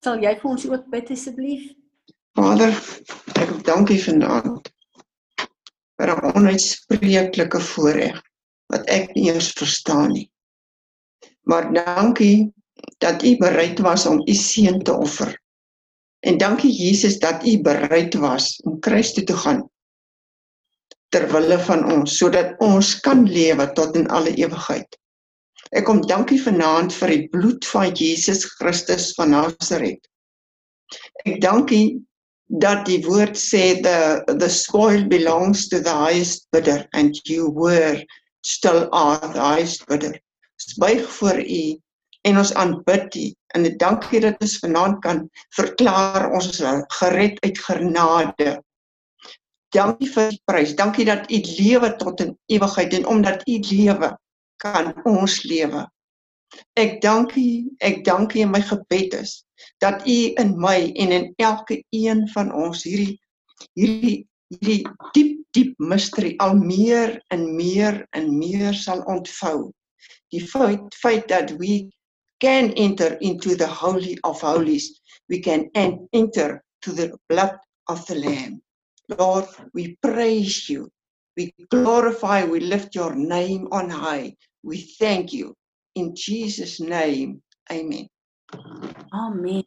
Sal 0.04 0.24
jy 0.24 0.32
vir 0.40 0.50
ons 0.50 0.66
ook 0.68 0.90
bid 0.92 1.12
asseblief? 1.16 1.70
Vader, 2.38 2.74
ek 3.42 3.50
dankie 3.66 3.98
vanaand 3.98 4.68
vir 5.98 6.12
'n 6.12 6.36
onuitspreeklike 6.38 7.60
voorreg 7.72 8.20
wat 8.70 8.86
ek 8.88 9.14
nie 9.16 9.30
eens 9.32 9.50
verstaan 9.58 10.12
nie. 10.14 10.28
Maar 11.42 11.72
dankie 11.74 12.52
dat 13.02 13.22
U 13.22 13.36
bereid 13.36 13.78
was 13.78 14.06
om 14.06 14.22
U 14.26 14.34
seun 14.34 14.82
te 14.82 14.92
offer. 14.92 15.34
En 16.20 16.38
dankie 16.38 16.70
Jesus 16.70 17.18
dat 17.18 17.44
U 17.46 17.60
bereid 17.62 18.14
was 18.14 18.60
om 18.64 18.80
kruis 18.80 19.12
toe 19.12 19.24
te 19.24 19.36
gaan 19.36 19.64
ter 21.10 21.26
wille 21.32 21.58
van 21.66 21.84
ons 21.92 22.16
sodat 22.18 22.54
ons 22.62 22.92
kan 23.00 23.24
lewe 23.26 23.66
tot 23.74 23.96
in 23.98 24.06
alle 24.08 24.30
ewigheid. 24.38 24.98
Ek 25.74 25.84
kom 25.84 26.00
dankie 26.06 26.38
vanaand 26.42 26.94
vir 26.94 27.12
die 27.14 27.24
bloed 27.32 27.66
van 27.66 27.90
Jesus 27.94 28.44
Christus 28.58 29.10
van 29.18 29.34
Nasaret. 29.34 30.06
Ek 31.26 31.40
dankie 31.42 31.98
dat 32.50 32.86
die 32.86 32.98
woord 33.06 33.38
sê 33.38 33.78
the 33.82 34.22
the 34.38 34.48
spoil 34.50 35.04
belongs 35.06 35.68
to 35.68 35.78
the 35.80 35.94
highest 35.94 36.48
bidder 36.50 36.88
and 36.92 37.14
you 37.24 37.48
were 37.48 38.02
still 38.42 38.88
are 38.92 39.32
the 39.32 39.40
highest 39.40 39.86
bidder. 39.86 40.18
Buig 40.78 41.06
voor 41.10 41.38
u 41.38 41.78
en 42.22 42.38
ons 42.38 42.54
aanbid 42.54 43.14
u 43.14 43.34
en 43.54 43.76
dankie 43.78 44.20
dat 44.20 44.40
ons 44.42 44.58
vanaand 44.58 44.98
kan 44.98 45.28
verklaar 45.54 46.30
ons 46.30 46.50
is 46.58 46.84
gered 46.98 47.38
uit 47.40 47.58
genade. 47.58 48.58
Dankie 49.70 50.10
vir 50.10 50.30
die 50.34 50.42
prys. 50.44 50.74
Dankie 50.74 51.06
dat 51.06 51.30
u 51.30 51.38
lewe 51.38 51.94
tot 51.96 52.20
in 52.20 52.34
ewigheid 52.46 52.92
en 52.92 53.06
omdat 53.06 53.46
u 53.46 53.58
lewe 53.70 54.10
kan 54.56 54.90
ons 55.04 55.42
lewe. 55.42 55.86
Ek 56.74 56.98
dank 57.00 57.36
u, 57.38 57.70
ek 57.78 58.02
dank 58.04 58.34
u 58.34 58.42
in 58.42 58.50
my 58.50 58.60
gebed 58.60 59.14
is 59.14 59.44
dat 59.80 60.06
u 60.06 60.32
in 60.34 60.54
my 60.60 60.92
en 60.94 61.12
in 61.12 61.32
elke 61.36 61.82
een 61.90 62.28
van 62.28 62.52
ons 62.52 62.82
hierdie 62.84 63.16
hierdie 63.72 64.26
hierdie 64.50 64.82
diep 65.14 65.36
diep 65.56 65.78
mystery 65.78 66.34
al 66.38 66.54
meer 66.54 67.16
en 67.34 67.54
meer 67.56 68.06
en 68.16 68.30
meer 68.38 68.74
sal 68.74 69.02
ontvou. 69.10 69.70
Die 70.30 70.42
feit 70.46 70.94
feit 70.94 71.28
dat 71.28 71.56
we 71.58 71.88
can 72.40 72.72
enter 72.74 73.16
into 73.20 73.56
the 73.56 73.66
holy 73.66 74.18
of 74.22 74.40
holies, 74.40 75.00
we 75.28 75.40
can 75.40 75.68
enter 76.12 76.62
to 76.80 76.92
the 76.92 77.18
blood 77.28 77.58
of 77.88 78.06
the 78.06 78.14
lamb. 78.14 78.62
Lord, 79.08 79.46
we 79.74 79.96
praise 80.00 80.68
you. 80.68 80.90
We 81.36 81.52
glorify, 81.70 82.44
we 82.44 82.60
lift 82.60 82.94
your 82.94 83.14
name 83.14 83.68
on 83.72 83.90
high. 83.90 84.36
We 84.62 84.78
thank 84.98 85.32
you 85.32 85.54
in 85.94 86.14
Jesus 86.14 86.80
name. 86.80 87.42
Amen. 87.70 88.08
Amen. 89.10 89.64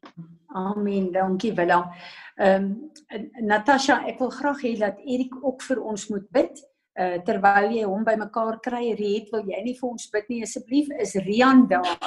Amen. 0.47 1.11
Dankie 1.11 1.53
Willa. 1.53 1.91
Ehm 2.35 2.91
um, 3.13 3.47
Natasha, 3.47 4.03
ek 4.07 4.19
wil 4.19 4.31
graag 4.31 4.61
hê 4.63 4.75
dat 4.79 4.99
Erik 5.05 5.35
ook 5.43 5.61
vir 5.61 5.81
ons 5.81 6.07
moet 6.09 6.29
bid. 6.31 6.61
Uh 6.93 7.17
terwyl 7.25 7.71
jy 7.73 7.87
hom 7.89 8.05
bymekaar 8.05 8.59
kry, 8.61 8.93
Riet, 8.93 9.31
wil 9.33 9.47
jy 9.49 9.63
nie 9.65 9.73
vir 9.79 9.89
ons 9.89 10.09
bid 10.13 10.29
nie 10.29 10.43
asseblief? 10.45 10.91
Is 11.01 11.15
Rian 11.25 11.65
daar? 11.67 11.97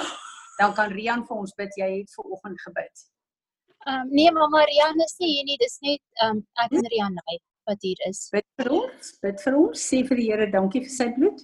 Dan 0.61 0.73
kan 0.75 0.95
Rian 0.95 1.27
vir 1.27 1.37
ons 1.37 1.53
bid. 1.59 1.75
Jy 1.77 1.91
het 1.99 2.15
ver 2.15 2.31
oggend 2.39 2.63
gebid. 2.63 3.05
Ehm 3.87 4.07
um, 4.07 4.15
nee, 4.15 4.31
mamma 4.33 4.65
Rian 4.65 5.05
is 5.05 5.19
nie 5.21 5.35
hier 5.35 5.51
nie. 5.51 5.59
Dis 5.61 5.79
net 5.83 6.03
ehm 6.23 6.39
um, 6.39 6.47
ek 6.65 6.73
en 6.73 6.91
Rian 6.95 7.21
wat 7.67 7.83
hier 7.83 8.01
is. 8.09 8.29
Bid 8.33 8.47
vir 8.63 8.73
ons. 8.73 9.13
Bid 9.23 9.43
vir 9.43 9.59
ons. 9.59 9.85
Sê 9.91 10.03
vir 10.07 10.23
die 10.23 10.31
Here 10.31 10.49
dankie 10.51 10.85
vir 10.87 10.95
sy 10.95 11.11
bloed. 11.19 11.43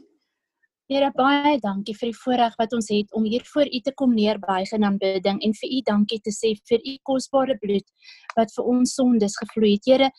Here 0.93 1.09
baie 1.17 1.55
dankie 1.57 1.95
vir 1.97 2.11
die 2.11 2.19
voorreg 2.21 2.57
wat 2.61 2.75
ons 2.77 2.91
het 2.93 3.15
om 3.17 3.25
hier 3.25 3.45
voor 3.49 3.65
U 3.65 3.79
te 3.81 3.93
kom 3.97 4.11
neerbuig 4.13 4.75
in 4.77 4.85
aanbidding 4.85 5.39
en 5.47 5.55
vir 5.57 5.71
U 5.73 5.79
dankie 5.89 6.19
te 6.21 6.33
sê 6.37 6.51
vir 6.69 6.83
U 6.85 6.93
kosbare 7.09 7.57
bloed 7.63 7.87
wat 8.37 8.53
vir 8.53 8.69
ons 8.75 8.93
sondes 8.99 9.39
gevloei 9.41 9.71
het. 9.79 9.89
Here 9.89 10.11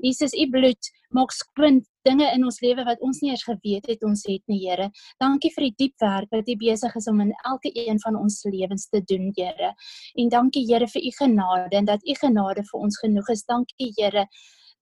Jesus, 0.00 0.32
U 0.32 0.46
bloed 0.54 0.88
maak 1.12 1.36
skoon 1.36 1.82
dinge 2.08 2.30
in 2.38 2.48
ons 2.48 2.62
lewe 2.64 2.86
wat 2.88 3.04
ons 3.04 3.20
nie 3.20 3.34
eers 3.34 3.44
geweet 3.44 3.90
het 3.92 4.08
ons 4.08 4.24
het 4.24 4.40
nie, 4.48 4.62
Here. 4.64 4.88
Dankie 5.20 5.52
vir 5.58 5.68
die 5.68 5.74
diep 5.84 6.00
werk 6.00 6.32
wat 6.32 6.48
U 6.48 6.56
besig 6.64 6.96
is 6.96 7.12
om 7.12 7.20
in 7.20 7.36
elke 7.44 7.74
een 7.76 8.00
van 8.06 8.16
ons 8.16 8.40
lewens 8.48 8.88
te 8.88 9.04
doen, 9.04 9.28
Here. 9.36 9.74
En 10.16 10.32
dankie 10.32 10.64
Here 10.72 10.88
vir 10.88 11.04
U 11.04 11.16
genade 11.20 11.82
en 11.82 11.92
dat 11.92 12.00
U 12.00 12.16
genade 12.24 12.64
vir 12.72 12.80
ons 12.80 13.00
genoeg 13.04 13.28
is. 13.36 13.44
Dankie 13.44 13.92
Here 14.00 14.24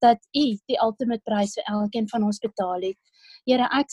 dat 0.03 0.23
U 0.39 0.47
die 0.71 0.79
ultimate 0.83 1.27
prys 1.27 1.59
vir 1.59 1.67
elkeen 1.81 2.07
van 2.15 2.31
ons 2.31 2.39
betaal 2.43 2.93
het. 2.93 2.99
Here, 3.49 3.67
ek 3.75 3.91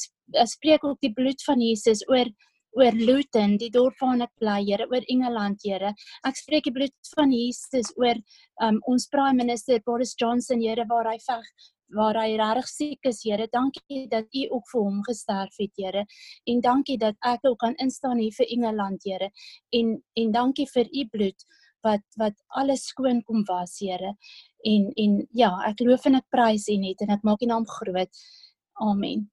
spreek 0.50 0.84
ook 0.86 1.00
die 1.02 1.14
bloed 1.14 1.42
van 1.48 1.62
Jesus 1.62 2.04
oor 2.10 2.30
oor 2.78 2.94
Luton, 2.94 3.56
die 3.58 3.72
dorp 3.74 3.98
waar 3.98 4.22
ek 4.22 4.32
bly, 4.38 4.60
Here, 4.68 4.86
oor 4.92 5.06
Engeland, 5.10 5.64
Here. 5.66 5.90
Ek 6.28 6.38
spreek 6.38 6.68
die 6.68 6.76
bloed 6.76 7.14
van 7.16 7.34
Jesus 7.34 7.90
oor 7.98 8.20
um, 8.62 8.78
ons 8.86 9.08
Prime 9.10 9.40
Minister 9.42 9.82
Boris 9.86 10.14
Johnson, 10.20 10.62
Here, 10.62 10.86
waar 10.90 11.10
hy 11.10 11.18
veg 11.26 11.50
waar 11.98 12.20
hy 12.22 12.36
regtig 12.38 12.68
siek 12.70 13.08
is, 13.10 13.24
Here. 13.26 13.48
Dankie 13.52 14.04
dat 14.12 14.28
U 14.30 14.44
ook 14.58 14.68
vir 14.72 14.84
hom 14.86 15.00
gesterf 15.08 15.56
het, 15.58 15.74
Here. 15.78 16.06
En 16.46 16.62
dankie 16.62 17.00
dat 17.02 17.18
ek 17.26 17.48
ook 17.50 17.60
kan 17.64 17.74
instaan 17.82 18.22
hier 18.22 18.36
vir 18.38 18.52
Engeland, 18.54 19.02
Here. 19.06 19.32
En 19.74 19.98
en 20.22 20.36
dankie 20.36 20.68
vir 20.70 20.86
U 20.94 21.08
bloed 21.16 21.48
wat 21.86 22.04
wat 22.20 22.36
alles 22.60 22.86
skoon 22.92 23.24
kom 23.26 23.44
was, 23.50 23.80
Here. 23.82 24.14
En 24.66 24.92
en 24.96 25.18
ja, 25.34 25.56
ek 25.72 25.82
loof 25.82 26.06
en 26.06 26.22
ek 26.22 26.30
prys 26.30 26.70
U 26.70 26.78
net 26.78 27.02
en 27.02 27.18
ek 27.18 27.26
maak 27.26 27.42
U 27.42 27.50
naam 27.50 27.68
groot. 27.80 28.24
Amen. 28.80 29.30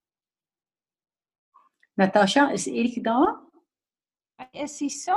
Natasha, 1.97 2.51
is 2.53 2.67
Erik 2.67 3.05
daar? 3.05 3.39
Hy 4.37 4.47
is 4.53 4.79
hier 4.79 4.91
so. 4.91 5.17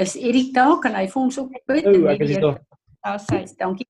Is 0.00 0.14
Erik 0.16 0.54
daar? 0.54 0.78
Kan 0.80 0.94
hy 0.96 1.06
vir 1.12 1.20
ons 1.20 1.38
ook 1.38 1.58
bid? 1.68 1.88
O, 1.88 2.06
ek 2.08 2.22
is 2.24 2.38
daar. 2.40 2.56
Daar 3.04 3.18
sê, 3.20 3.42
dankie. 3.60 3.84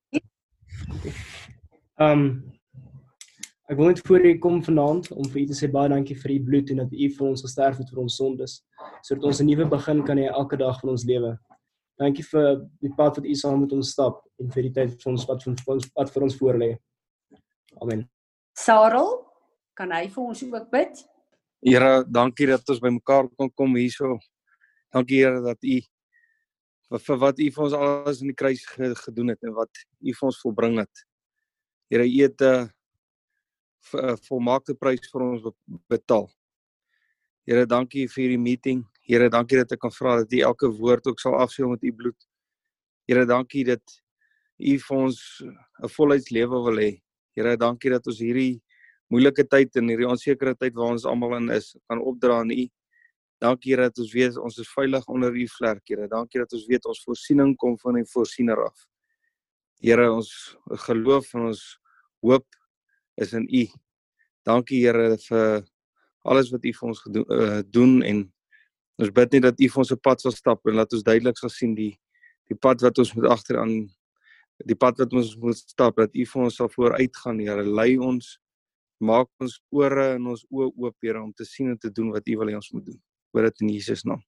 Ehm 2.00 2.24
um, 2.24 2.24
ek 3.70 3.78
wil 3.78 3.92
net 3.92 4.00
voor 4.02 4.24
u 4.26 4.32
kom 4.42 4.56
vanaand 4.66 5.12
om 5.14 5.26
vir 5.30 5.44
u 5.44 5.44
te 5.46 5.54
sê 5.54 5.68
baie 5.70 5.92
dankie 5.92 6.16
vir 6.18 6.32
u 6.34 6.38
bloed 6.48 6.72
en 6.74 6.80
dat 6.82 6.90
u 6.90 7.08
vir 7.14 7.26
ons 7.28 7.44
gesterf 7.46 7.78
het 7.78 7.92
vir 7.92 8.00
ons 8.02 8.16
sondes 8.18 8.56
sodat 9.06 9.28
ons 9.30 9.40
'n 9.40 9.46
nuwe 9.46 9.68
begin 9.70 10.02
kan 10.02 10.18
hê 10.18 10.26
elke 10.26 10.58
dag 10.58 10.80
van 10.80 10.90
ons 10.90 11.04
lewe. 11.06 11.36
Dankie 12.00 12.24
vir 12.32 12.66
die 12.82 12.90
pad 12.96 13.20
wat 13.20 13.26
u 13.26 13.34
saam 13.34 13.60
met 13.60 13.72
ons 13.72 13.92
stap 13.92 14.26
en 14.40 14.50
vir 14.50 14.62
die 14.62 14.72
tyd 14.72 14.98
vir 14.98 15.12
ons 15.12 15.28
wat 15.28 15.42
vir 15.44 15.54
ons 15.54 15.86
wat 15.94 16.10
vir 16.10 16.22
ons 16.22 16.38
voorlê. 16.42 16.70
Amen. 17.82 18.08
Sarel, 18.58 19.22
kan 19.74 19.92
hy 19.92 20.08
vir 20.08 20.24
ons 20.24 20.42
ook 20.42 20.70
bid? 20.70 21.06
Here, 21.60 22.04
dankie 22.08 22.46
dat 22.48 22.64
ons 22.72 22.80
bymekaar 22.80 23.26
kon 23.36 23.50
kom 23.52 23.74
hierso. 23.76 24.14
Dankie 24.94 25.18
Here 25.20 25.42
dat 25.44 25.60
U 25.60 25.80
vir 27.04 27.18
wat 27.20 27.38
U 27.38 27.48
vir 27.52 27.64
ons 27.66 27.74
alles 27.76 28.22
in 28.24 28.30
die 28.32 28.36
kruis 28.36 28.62
gedoen 29.04 29.34
het 29.34 29.44
en 29.44 29.52
wat 29.58 29.82
U 30.00 30.14
vir 30.16 30.28
ons 30.30 30.38
volbring 30.40 30.78
het. 30.80 31.02
Here, 31.92 32.06
U 32.08 32.22
het 32.22 32.40
'n 32.40 32.70
uh, 33.92 34.16
volmaakte 34.24 34.74
prys 34.74 35.04
vir 35.12 35.22
ons 35.22 35.44
betaal. 35.88 36.30
Here, 37.46 37.66
dankie 37.66 38.08
vir 38.08 38.22
hierdie 38.24 38.40
meeting. 38.40 38.82
Here, 39.04 39.28
dankie 39.28 39.60
dat 39.60 39.72
ek 39.72 39.80
kan 39.80 39.92
vra 39.92 40.16
dat 40.24 40.32
U 40.32 40.40
elke 40.40 40.72
woord 40.80 41.06
ook 41.06 41.20
sal 41.20 41.36
afseël 41.36 41.68
met 41.68 41.84
U 41.84 41.92
bloed. 41.92 42.28
Here, 43.06 43.26
dankie 43.26 43.64
dat 43.64 43.84
U 44.56 44.78
vir 44.78 44.96
ons 44.96 45.42
'n 45.44 45.88
volheidslewe 45.88 46.64
wil 46.64 46.80
hê. 46.80 47.02
Here, 47.36 47.56
dankie 47.56 47.90
dat 47.90 48.06
ons 48.06 48.18
hierdie 48.18 48.62
moeilike 49.10 49.44
tyd 49.50 49.76
en 49.76 49.90
hierdie 49.90 50.08
onsekere 50.08 50.54
tyd 50.54 50.76
waar 50.78 50.94
ons 50.94 51.06
almal 51.08 51.36
in 51.40 51.50
is, 51.56 51.74
kan 51.90 52.00
opdra 52.00 52.40
aan 52.44 52.52
U. 52.54 52.66
Dankie 53.40 53.76
dat 53.76 53.98
ons 53.98 54.12
weet 54.12 54.36
ons 54.38 54.58
is 54.60 54.70
veilig 54.76 55.06
onder 55.08 55.34
U 55.34 55.46
vlerk, 55.56 55.82
Here. 55.88 56.08
Dankie 56.08 56.42
dat 56.42 56.52
ons 56.52 56.66
weet 56.68 56.86
ons 56.86 57.02
voorsiening 57.06 57.54
kom 57.58 57.78
van 57.80 57.96
die 57.98 58.06
voorsiener 58.12 58.60
af. 58.66 58.86
Here, 59.80 60.10
ons 60.12 60.30
geloof 60.86 61.32
en 61.34 61.48
ons 61.48 61.62
hoop 62.20 62.46
is 63.20 63.32
in 63.36 63.48
U. 63.48 63.64
Dankie 64.46 64.82
Here 64.84 65.16
vir 65.24 65.64
alles 66.28 66.50
wat 66.52 66.64
U 66.68 66.74
vir 66.76 66.88
ons 66.90 67.00
gedoen, 67.06 67.26
uh, 67.32 67.62
doen 67.64 68.02
en 68.04 68.20
ons 69.00 69.12
bid 69.16 69.36
net 69.36 69.48
dat 69.48 69.61
U 69.61 69.68
vir 69.72 69.82
ons 69.82 69.92
'n 69.92 70.04
pad 70.04 70.20
sal 70.20 70.32
stap 70.36 70.66
en 70.66 70.76
laat 70.76 70.92
ons 70.92 71.02
duidelik 71.02 71.38
sal 71.38 71.50
sien 71.50 71.74
die 71.74 71.96
die 72.50 72.58
pad 72.58 72.82
wat 72.82 72.98
ons 72.98 73.14
moet 73.14 73.30
agteraan 73.30 73.88
die 74.66 74.76
pad 74.76 74.98
wat 74.98 75.12
ons 75.12 75.36
moet 75.36 75.56
stap 75.56 75.96
dat 75.96 76.14
U 76.14 76.24
vir 76.24 76.42
ons 76.42 76.56
sal 76.56 76.68
vooruit 76.68 77.16
gaan 77.24 77.40
Here 77.40 77.64
lei 77.64 77.96
ons 77.96 78.38
maak 79.01 79.28
ons 79.40 79.57
ore 79.72 80.14
en 80.16 80.26
ons 80.34 80.42
oë 80.53 80.68
oop 80.68 80.96
Here 81.05 81.20
om 81.22 81.32
te 81.32 81.46
sien 81.48 81.72
en 81.72 81.78
te 81.80 81.90
doen 81.90 82.11
wat 82.14 82.28
U 82.28 82.36
wil 82.40 82.53
hê 82.53 82.57
ons 82.59 82.72
moet 82.74 82.84
doen. 82.84 82.98
Bid 83.34 83.48
dit 83.48 83.64
in 83.64 83.72
Jesus 83.74 84.05
naam. 84.05 84.22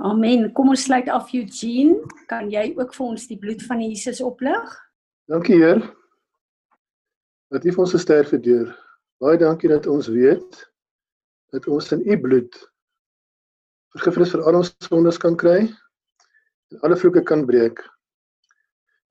Amen. 0.00 0.46
Kom 0.56 0.70
ons 0.72 0.86
sluit 0.86 1.08
af 1.12 1.32
Eugene, 1.36 1.98
kan 2.30 2.48
jy 2.52 2.70
ook 2.78 2.94
vir 2.96 3.06
ons 3.06 3.26
die 3.28 3.36
bloed 3.40 3.62
van 3.68 3.82
Jesus 3.84 4.22
oplig? 4.24 4.76
Dankie 5.28 5.58
Heer. 5.60 5.82
Dat 7.52 7.66
U 7.66 7.74
vir 7.74 7.84
ons 7.84 7.96
gesterf 7.98 8.32
het 8.32 8.44
deur. 8.46 8.70
Baie 9.20 9.36
dankie 9.40 9.68
dat 9.68 9.88
ons 9.90 10.08
weet 10.08 10.62
dat 11.52 11.66
ons 11.68 11.90
in 11.92 12.04
U 12.06 12.16
bloed 12.22 12.56
vergifnis 13.90 14.30
vir 14.32 14.44
al 14.46 14.60
ons 14.60 14.70
sondes 14.86 15.18
kan 15.18 15.34
kry 15.36 15.64
en 15.66 16.84
alle 16.86 16.96
vloeke 16.96 17.24
kan 17.26 17.42
breek. 17.46 17.82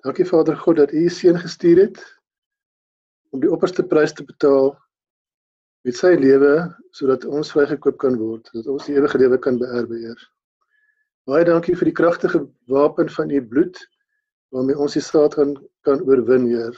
Dankie 0.08 0.26
Vader 0.26 0.56
God 0.58 0.80
dat 0.80 0.96
U 0.96 1.04
U 1.04 1.10
seun 1.12 1.38
gestuur 1.38 1.84
het 1.84 2.00
om 3.34 3.42
die 3.44 3.52
opperste 3.52 3.86
prys 3.86 4.14
te 4.16 4.26
betaal 4.26 4.74
met 5.88 5.96
sy 5.96 6.12
lewe 6.20 6.54
sodat 6.98 7.26
ons 7.30 7.52
vrygekoop 7.54 8.00
kan 8.02 8.18
word, 8.20 8.50
dat 8.54 8.68
ons 8.68 8.88
die 8.90 8.98
ewige 8.98 9.22
lewe 9.22 9.40
kan 9.42 9.60
beerwe, 9.62 10.02
Heer. 10.02 10.22
Baie 11.30 11.46
dankie 11.46 11.76
vir 11.78 11.92
die 11.92 11.96
kragtige 11.96 12.42
wapen 12.72 13.10
van 13.14 13.32
u 13.32 13.42
bloed 13.46 13.78
waarmee 14.56 14.78
ons 14.82 14.98
die 14.98 15.04
Satan 15.06 15.54
kan 15.86 16.02
oorwin, 16.08 16.50
Heer. 16.50 16.76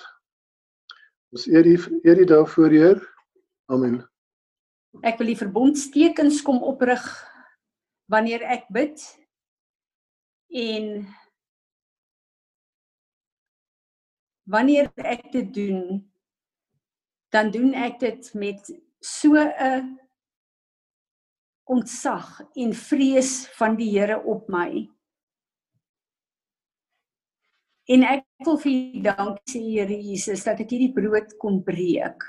Ons 1.31 1.47
eer 1.47 1.65
u 1.65 1.77
eer 2.03 2.19
u 2.19 2.25
daarvoor, 2.27 2.75
Heer. 2.75 2.99
Amen. 3.71 4.01
Ek 5.07 5.21
wil 5.21 5.31
die 5.31 5.39
verbondstekens 5.39 6.41
kom 6.43 6.59
oprig 6.67 7.05
wanneer 8.11 8.43
ek 8.43 8.67
bid 8.75 8.99
en 10.51 11.05
wanneer 14.51 14.91
ek 14.99 15.29
dit 15.31 15.53
doen 15.55 16.10
dan 17.31 17.51
doen 17.51 17.73
ek 17.73 17.99
dit 17.99 18.33
met 18.35 18.71
so 18.99 19.39
'n 19.39 19.99
ontzag 21.63 22.41
en 22.53 22.73
vrees 22.73 23.47
van 23.55 23.75
die 23.75 23.89
Here 23.95 24.19
op 24.23 24.49
my. 24.49 24.89
En 27.87 28.03
ek 28.03 28.25
wil 28.45 28.57
vir 28.59 28.71
U 28.71 29.01
dankie 29.01 29.51
sê 29.53 29.61
Here 29.63 29.97
Jesus 30.09 30.43
dat 30.43 30.59
ek 30.59 30.69
hierdie 30.69 30.93
brood 30.93 31.37
kon 31.39 31.63
breek. 31.63 32.19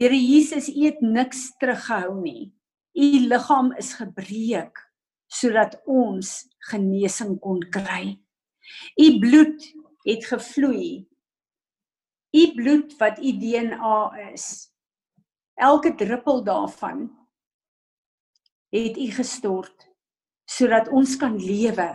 Here 0.00 0.16
Jesus, 0.16 0.68
U 0.68 0.86
het 0.86 1.02
niks 1.02 1.50
teruggehou 1.58 2.14
nie. 2.22 2.54
U 2.94 3.06
liggaam 3.28 3.74
is 3.76 3.92
gebreek 3.98 4.89
sodat 5.30 5.78
ons 5.86 6.32
genesing 6.70 7.36
kon 7.42 7.62
kry. 7.72 8.18
U 8.98 9.06
bloed 9.22 9.68
het 10.06 10.26
gevloei. 10.26 11.06
U 12.30 12.42
bloed 12.56 12.96
wat 12.98 13.18
u 13.18 13.32
DNA 13.38 14.02
is. 14.32 14.70
Elke 15.54 15.94
druppel 15.94 16.44
daarvan 16.44 17.08
het 18.70 18.96
u 18.96 19.10
gestort 19.10 19.88
sodat 20.50 20.88
ons 20.88 21.16
kan 21.16 21.36
lewe. 21.38 21.88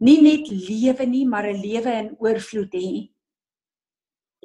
Nie 0.00 0.20
net 0.22 0.48
lewe 0.48 1.04
nie, 1.06 1.26
maar 1.26 1.44
'n 1.44 1.60
lewe 1.60 1.92
in 1.92 2.16
oorvloed 2.18 2.72
hê. 2.72 3.10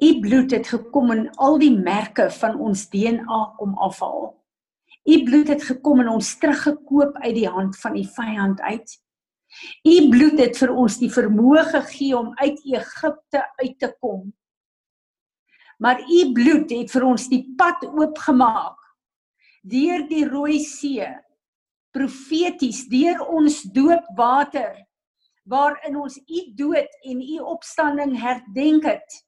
U 0.02 0.20
bloed 0.20 0.50
het 0.50 0.66
gekom 0.66 1.10
en 1.10 1.30
al 1.30 1.58
die 1.58 1.76
merke 1.76 2.30
van 2.30 2.60
ons 2.60 2.88
DNA 2.90 3.54
kom 3.56 3.78
afhaal. 3.78 4.43
U 5.04 5.16
bloed 5.24 5.50
het 5.52 5.64
gekom 5.64 6.00
en 6.00 6.08
ons 6.14 6.30
teruggekoop 6.40 7.18
uit 7.20 7.34
die 7.36 7.48
hand 7.48 7.76
van 7.80 7.96
die 7.98 8.06
vyand 8.08 8.60
uit. 8.60 8.94
U 9.84 9.96
bloed 10.10 10.40
het 10.40 10.56
vir 10.58 10.72
ons 10.72 10.96
die 10.98 11.10
vermoë 11.12 11.66
gegee 11.74 12.16
om 12.16 12.32
uit 12.40 12.62
Egipte 12.64 13.44
uit 13.60 13.76
te 13.78 13.92
kom. 14.00 14.32
Maar 15.78 16.00
u 16.00 16.32
bloed 16.32 16.72
het 16.72 16.90
vir 16.90 17.04
ons 17.04 17.28
die 17.28 17.44
pad 17.58 17.84
oopgemaak 17.90 18.80
deur 19.64 20.02
die 20.08 20.24
Rooi 20.28 20.58
See 20.60 21.06
profeties 21.94 22.84
deur 22.90 23.22
ons 23.22 23.62
doopwater 23.74 24.74
waarin 25.48 25.96
ons 26.00 26.16
u 26.18 26.40
dood 26.58 26.98
en 27.04 27.20
u 27.22 27.38
opstanding 27.54 28.16
herdenk 28.18 28.88
het 28.88 29.20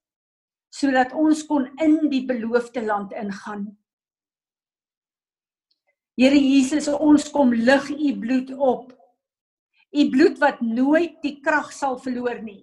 sodat 0.76 1.14
ons 1.16 1.44
kon 1.48 1.68
in 1.80 2.10
die 2.12 2.24
beloofde 2.28 2.82
land 2.84 3.14
ingaan. 3.16 3.70
Here 6.16 6.38
Jesus, 6.40 6.88
ons 6.88 7.28
kom 7.28 7.52
lig 7.52 7.90
u 7.92 8.12
bloed 8.16 8.52
op. 8.56 8.92
U 9.92 10.04
bloed 10.12 10.38
wat 10.40 10.62
nooit 10.64 11.18
die 11.20 11.34
krag 11.44 11.68
sal 11.76 11.98
verloor 12.00 12.40
nie. 12.40 12.62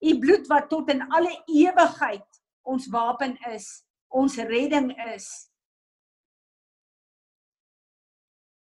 U 0.00 0.14
bloed 0.22 0.48
wat 0.48 0.70
tot 0.72 0.88
in 0.92 1.02
alle 1.12 1.34
ewigheid 1.52 2.24
ons 2.68 2.88
wapen 2.92 3.36
is, 3.52 3.66
ons 4.08 4.38
redding 4.48 4.88
is. 5.12 5.28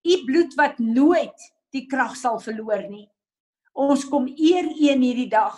U 0.02 0.18
bloed 0.26 0.54
wat 0.58 0.82
nooit 0.82 1.46
die 1.74 1.84
krag 1.86 2.16
sal 2.18 2.40
verloor 2.42 2.88
nie. 2.90 3.06
Ons 3.78 4.02
kom 4.10 4.26
eer 4.34 4.66
U 4.66 4.90
in 4.90 5.04
hierdie 5.04 5.30
dag. 5.30 5.54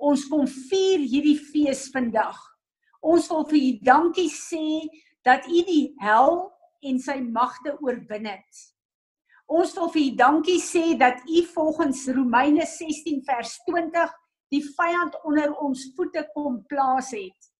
Ons 0.00 0.24
kom 0.30 0.46
vier 0.48 1.04
hierdie 1.04 1.36
fees 1.36 1.90
vandag. 1.92 2.38
Ons 3.04 3.28
wil 3.28 3.44
vir 3.52 3.60
U 3.60 3.70
dankie 3.84 4.30
sê 4.32 4.88
dat 5.26 5.44
U 5.52 5.64
die 5.68 5.92
hel 6.00 6.53
en 6.84 7.00
sy 7.00 7.18
magte 7.24 7.74
oorwin 7.80 8.28
het. 8.28 8.64
Ons 9.44 9.74
wil 9.76 9.90
vir 9.92 10.02
U 10.02 10.10
dankie 10.16 10.60
sê 10.62 10.94
dat 11.00 11.20
U 11.28 11.42
volgens 11.52 12.06
Romeine 12.16 12.64
16 12.66 13.20
vers 13.26 13.58
20 13.68 14.14
die 14.54 14.62
vyand 14.76 15.18
onder 15.24 15.52
ons 15.60 15.90
voete 15.96 16.24
kom 16.32 16.62
plaas 16.68 17.12
het. 17.12 17.50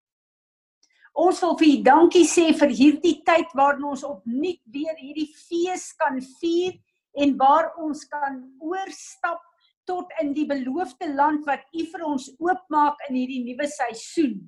Ons 1.15 1.39
wil 1.43 1.55
vir 1.59 1.69
U 1.69 1.77
dankie 1.85 2.25
sê 2.27 2.49
vir 2.57 2.73
hierdie 2.75 3.19
tyd 3.27 3.53
waarin 3.55 3.85
ons 3.93 4.03
opnuut 4.03 4.61
weer 4.73 4.97
hierdie 4.99 5.29
fees 5.45 5.91
kan 6.01 6.19
vier 6.41 6.75
en 7.21 7.37
waar 7.39 7.71
ons 7.79 8.01
kan 8.11 8.41
oorstap 8.59 9.43
tot 9.85 10.09
in 10.21 10.33
die 10.33 10.47
beloofde 10.49 11.07
land 11.13 11.45
wat 11.47 11.63
U 11.71 11.85
vir 11.93 12.05
ons 12.09 12.31
oopmaak 12.41 12.99
in 13.09 13.21
hierdie 13.21 13.43
nuwe 13.45 13.69
seisoen. 13.69 14.39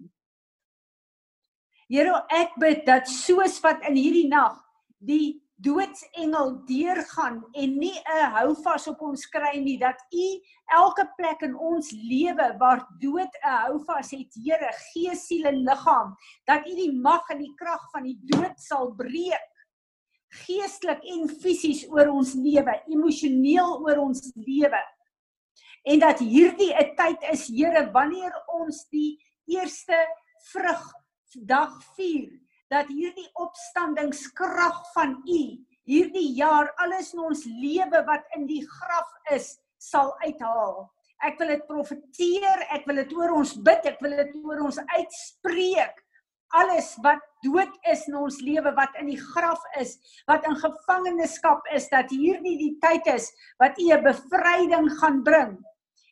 Here, 1.88 2.18
ek 2.36 2.58
bid 2.60 2.82
dat 2.90 3.08
soos 3.08 3.62
wat 3.64 3.86
in 3.88 3.96
hierdie 3.96 4.28
nag 4.28 4.58
die 4.98 5.42
doodsengel 5.58 6.52
deurgaan 6.66 7.42
en 7.54 7.78
nie 7.80 7.98
'n 7.98 8.32
houvas 8.38 8.88
op 8.88 9.02
ons 9.02 9.26
kry 9.26 9.58
nie 9.58 9.78
dat 9.78 9.98
U 10.14 10.28
elke 10.66 11.06
plek 11.18 11.42
in 11.42 11.56
ons 11.56 11.92
lewe 11.92 12.58
waar 12.60 12.88
dood 13.02 13.34
'n 13.44 13.58
houvas 13.66 14.12
het, 14.12 14.34
Here, 14.46 14.72
gees, 14.94 15.28
siel 15.28 15.46
en 15.46 15.64
liggaam, 15.64 16.16
dat 16.46 16.68
U 16.68 16.76
die 16.76 16.94
mag 16.94 17.30
en 17.30 17.40
die 17.40 17.54
krag 17.56 17.92
van 17.92 18.04
die 18.04 18.20
dood 18.22 18.60
sal 18.60 18.94
breek 18.96 19.54
geestelik 20.46 21.04
en 21.04 21.30
fisies 21.30 21.86
oor 21.90 22.08
ons 22.08 22.34
lewe, 22.34 22.74
emosioneel 22.92 23.80
oor 23.80 23.98
ons 23.98 24.22
lewe. 24.36 24.82
En 25.84 26.00
dat 26.00 26.20
hierdie 26.20 26.74
'n 26.74 26.96
tyd 26.96 27.24
is 27.32 27.48
Here 27.48 27.92
wanneer 27.92 28.34
ons 28.48 28.86
die 28.90 29.18
eerste 29.48 29.98
vrug 30.52 30.92
dag 31.46 31.72
vier 31.96 32.47
dat 32.74 32.90
hierdie 32.92 33.30
opstandingskrag 33.40 34.82
van 34.94 35.18
U 35.24 35.42
hierdie 35.88 36.34
jaar 36.36 36.74
alles 36.84 37.14
in 37.16 37.24
ons 37.24 37.46
lewe 37.48 38.02
wat 38.08 38.26
in 38.36 38.44
die 38.50 38.64
graf 38.68 39.14
is 39.32 39.56
sal 39.80 40.12
uithaal. 40.26 40.90
Ek 41.24 41.40
wil 41.40 41.54
dit 41.56 41.64
profeteer, 41.70 42.66
ek 42.76 42.84
wil 42.90 43.00
dit 43.02 43.14
oor 43.16 43.38
ons 43.40 43.54
bid, 43.64 43.88
ek 43.88 44.04
wil 44.04 44.18
dit 44.20 44.36
oor 44.44 44.66
ons 44.68 44.82
uitspreek. 44.98 45.96
Alles 46.60 46.92
wat 47.04 47.24
dood 47.44 47.72
is 47.92 48.04
in 48.08 48.20
ons 48.20 48.42
lewe 48.44 48.72
wat 48.76 48.94
in 49.00 49.10
die 49.10 49.20
graf 49.20 49.64
is, 49.80 49.96
wat 50.28 50.46
in 50.48 50.60
gevangenskap 50.60 51.66
is, 51.76 51.88
dat 51.92 52.12
hierdie 52.12 52.56
die 52.60 52.76
tyd 52.84 53.08
is 53.16 53.32
wat 53.64 53.80
U 53.80 53.88
'n 53.96 54.04
bevryding 54.04 54.92
gaan 55.00 55.24
bring 55.24 55.58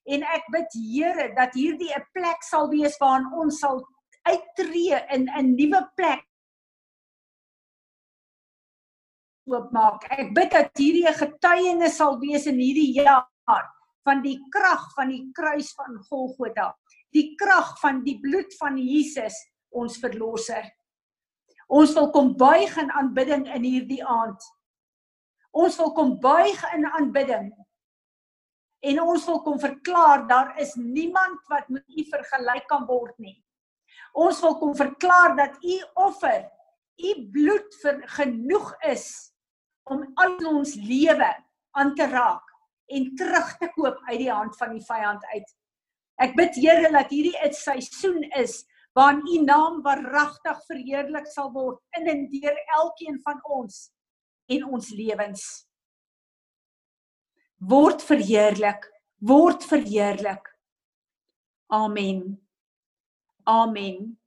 en 0.05 0.25
ek 0.35 0.45
bid 0.53 0.77
Here 0.77 1.31
dat 1.37 1.55
hierdie 1.57 1.93
'n 1.93 2.05
plek 2.13 2.43
sal 2.43 2.69
wees 2.69 2.97
waarin 3.01 3.27
ons 3.33 3.59
sal 3.59 3.81
uittreë 4.29 4.99
in 5.15 5.29
'n 5.29 5.55
nuwe 5.55 5.81
plek 5.97 6.23
oopmaak. 9.49 10.05
Ek 10.11 10.33
bid 10.35 10.51
dat 10.51 10.71
hierdie 10.77 11.07
'n 11.07 11.13
getuienis 11.13 11.97
sal 11.97 12.19
wees 12.19 12.45
in 12.47 12.59
hierdie 12.59 13.01
jaar 13.01 13.29
van 14.05 14.21
die 14.21 14.37
krag 14.53 14.93
van 14.95 15.09
die 15.09 15.31
kruis 15.33 15.73
van 15.73 15.97
Golgotha, 16.09 16.73
die 17.13 17.35
krag 17.35 17.79
van 17.81 18.03
die 18.03 18.19
bloed 18.21 18.53
van 18.59 18.77
Jesus, 18.77 19.33
ons 19.69 19.97
verlosser. 19.97 20.65
Ons 21.67 21.93
wil 21.97 22.11
kom 22.11 22.35
buig 22.37 22.77
in 22.77 22.91
aanbidding 22.91 23.47
in 23.47 23.63
hierdie 23.63 24.03
aand. 24.05 24.41
Ons 25.51 25.77
wil 25.77 25.93
kom 25.93 26.19
buig 26.19 26.59
in 26.73 26.85
aanbidding 26.85 27.53
en 28.85 28.99
ons 29.01 29.23
wil 29.25 29.39
kom 29.41 29.57
verklaar 29.59 30.27
daar 30.27 30.59
is 30.61 30.75
niemand 30.75 31.39
wat 31.49 31.69
met 31.69 31.83
u 31.89 32.03
vergelyk 32.11 32.67
kan 32.69 32.85
word 32.85 33.17
nie. 33.17 33.37
Ons 34.13 34.41
wil 34.41 34.59
kom 34.59 34.75
verklaar 34.75 35.33
dat 35.35 35.57
u 35.63 35.77
offer, 36.05 36.45
u 36.95 37.11
bloed 37.31 37.79
vir 37.81 38.03
genoeg 38.19 38.75
is 38.91 39.34
om 39.89 40.05
al 40.21 40.37
ons 40.49 40.75
lewe 40.75 41.31
aan 41.77 41.93
te 41.95 42.07
raak 42.09 42.53
en 42.95 43.11
terug 43.17 43.57
te 43.57 43.69
koop 43.75 43.99
uit 44.09 44.19
die 44.19 44.31
hand 44.31 44.57
van 44.57 44.73
die 44.73 44.85
vyand 44.85 45.25
uit. 45.33 45.51
Ek 46.21 46.35
bid 46.37 46.55
Here 46.55 46.91
dat 46.91 47.11
hierdie 47.11 47.37
'n 47.43 47.53
seisoen 47.53 48.23
is 48.39 48.65
waarin 48.93 49.27
u 49.27 49.43
naam 49.43 49.81
waaragtig 49.81 50.65
verheerlik 50.67 51.27
sal 51.27 51.51
word 51.51 51.79
in 51.97 52.07
en 52.07 52.27
deur 52.29 52.57
elkeen 52.79 53.19
van 53.23 53.39
ons 53.43 53.91
en 54.47 54.63
ons 54.65 54.89
lewens 54.89 55.65
word 57.57 58.01
verheerlik, 58.01 58.85
word 59.19 59.63
verheerlik. 59.63 60.49
Amen. 61.73 62.37
Amen. 63.43 64.17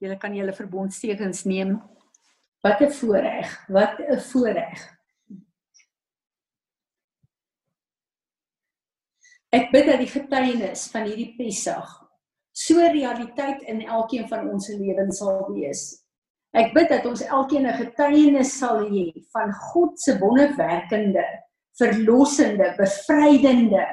Julle 0.00 0.18
kan 0.18 0.34
julle 0.34 0.52
verbondstekens 0.52 1.44
neem. 1.44 1.80
Wat 2.62 2.80
'n 2.80 2.90
voorreg, 2.90 3.68
wat 3.68 3.98
'n 3.98 4.20
voorreg. 4.20 4.91
Ek 9.52 9.68
bid 9.72 9.84
dat 9.90 10.00
die 10.00 10.08
getuienis 10.08 10.86
van 10.92 11.04
hierdie 11.04 11.34
Pessag 11.36 11.98
so 12.56 12.80
realiteit 12.80 13.60
in 13.68 13.82
elkeen 13.84 14.24
van 14.28 14.48
ons 14.52 14.66
se 14.68 14.76
lewens 14.78 15.20
sal 15.20 15.44
wees. 15.52 15.82
Ek 16.56 16.72
bid 16.76 16.88
dat 16.92 17.06
ons 17.08 17.24
elkeen 17.24 17.66
'n 17.68 17.76
getuienis 17.80 18.58
sal 18.58 18.84
hê 18.88 19.12
van 19.32 19.52
God 19.52 20.00
se 20.00 20.18
wonderwerkende 20.18 21.24
verlossende, 21.76 22.74
bevrydende 22.76 23.84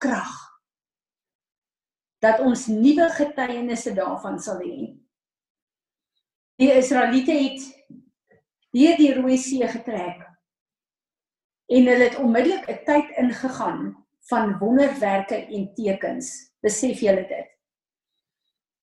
krag. 0.00 0.32
Dat 2.20 2.40
ons 2.40 2.66
nuwe 2.66 3.08
getuienisse 3.08 3.92
daarvan 3.94 4.38
sal 4.40 4.60
hê. 4.60 4.96
Die 6.56 6.72
Israeliete 6.72 7.32
het 7.32 7.60
deur 8.72 8.96
die 8.96 9.12
Rooi 9.14 9.36
See 9.38 9.68
getrek 9.68 10.24
en 11.68 11.86
hulle 11.88 12.04
het 12.04 12.16
onmiddellik 12.16 12.68
'n 12.68 12.84
tyd 12.84 13.16
ingegaan 13.16 14.03
van 14.30 14.58
wonderwerke 14.58 15.36
en 15.36 15.68
tekens. 15.74 16.30
Besef 16.64 17.00
julle 17.04 17.26
dit? 17.28 17.50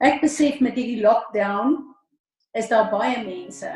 Ek 0.01 0.21
besef 0.21 0.59
met 0.61 0.77
hierdie 0.77 1.01
lockdown 1.01 1.77
is 2.57 2.69
daar 2.69 2.89
baie 2.91 3.21
mense 3.23 3.69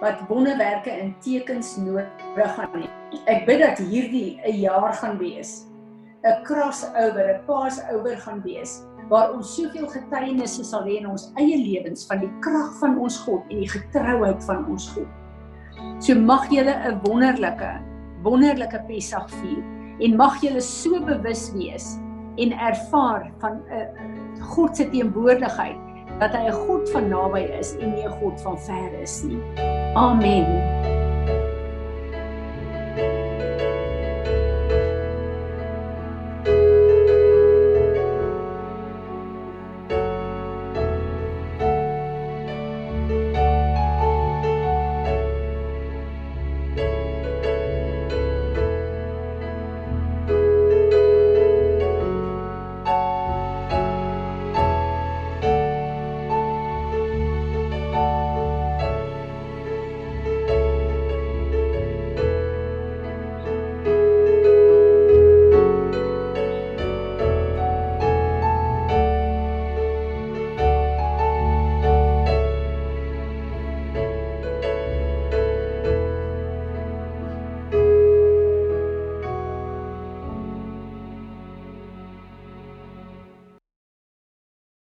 wat 0.00 0.24
wonderwerke 0.28 0.90
en 0.90 1.14
tekens 1.22 1.76
nodig 1.78 2.56
gaan 2.56 2.80
hê. 2.82 2.88
Ek 3.30 3.46
bid 3.46 3.62
dat 3.62 3.78
hierdie 3.78 4.40
'n 4.42 4.58
jaar 4.60 4.92
gaan 4.94 5.18
wees. 5.18 5.66
'n 6.24 6.42
crossover, 6.44 7.26
'n 7.34 7.44
passover 7.46 8.16
gaan 8.16 8.42
wees 8.42 8.82
waar 9.08 9.34
ons 9.34 9.54
soveel 9.56 9.86
getuienisse 9.88 10.64
sal 10.64 10.84
hê 10.88 10.96
in 11.00 11.06
ons 11.06 11.28
eie 11.36 11.56
lewens 11.56 12.06
van 12.08 12.20
die 12.20 12.32
krag 12.40 12.72
van 12.80 12.98
ons 12.98 13.18
God 13.26 13.42
en 13.50 13.60
die 13.60 13.68
getrouheid 13.68 14.44
van 14.44 14.64
ons 14.72 14.88
God. 14.94 15.08
So 16.00 16.14
mag 16.14 16.48
julle 16.50 16.72
'n 16.72 17.00
wonderlike 17.04 17.72
wonderlike 18.22 18.80
Pessach 18.88 19.28
vier 19.30 19.62
en 19.98 20.16
mag 20.16 20.40
julle 20.42 20.60
so 20.60 21.00
bewus 21.04 21.52
wees 21.54 21.94
en 22.36 22.52
ervaar 22.52 23.30
van 23.38 23.62
'n 23.70 23.78
uh, 23.78 24.46
God 24.54 24.76
se 24.76 24.88
teenwoordigheid 24.90 25.78
dat 26.18 26.34
hy 26.34 26.46
'n 26.48 26.52
God 26.66 26.90
van 26.90 27.08
naby 27.08 27.42
is 27.58 27.76
en 27.78 27.94
nie 27.94 28.06
'n 28.06 28.16
God 28.20 28.40
van 28.42 28.58
ver 28.58 29.00
is 29.02 29.22
nie. 29.22 29.42
Amen. 29.94 30.73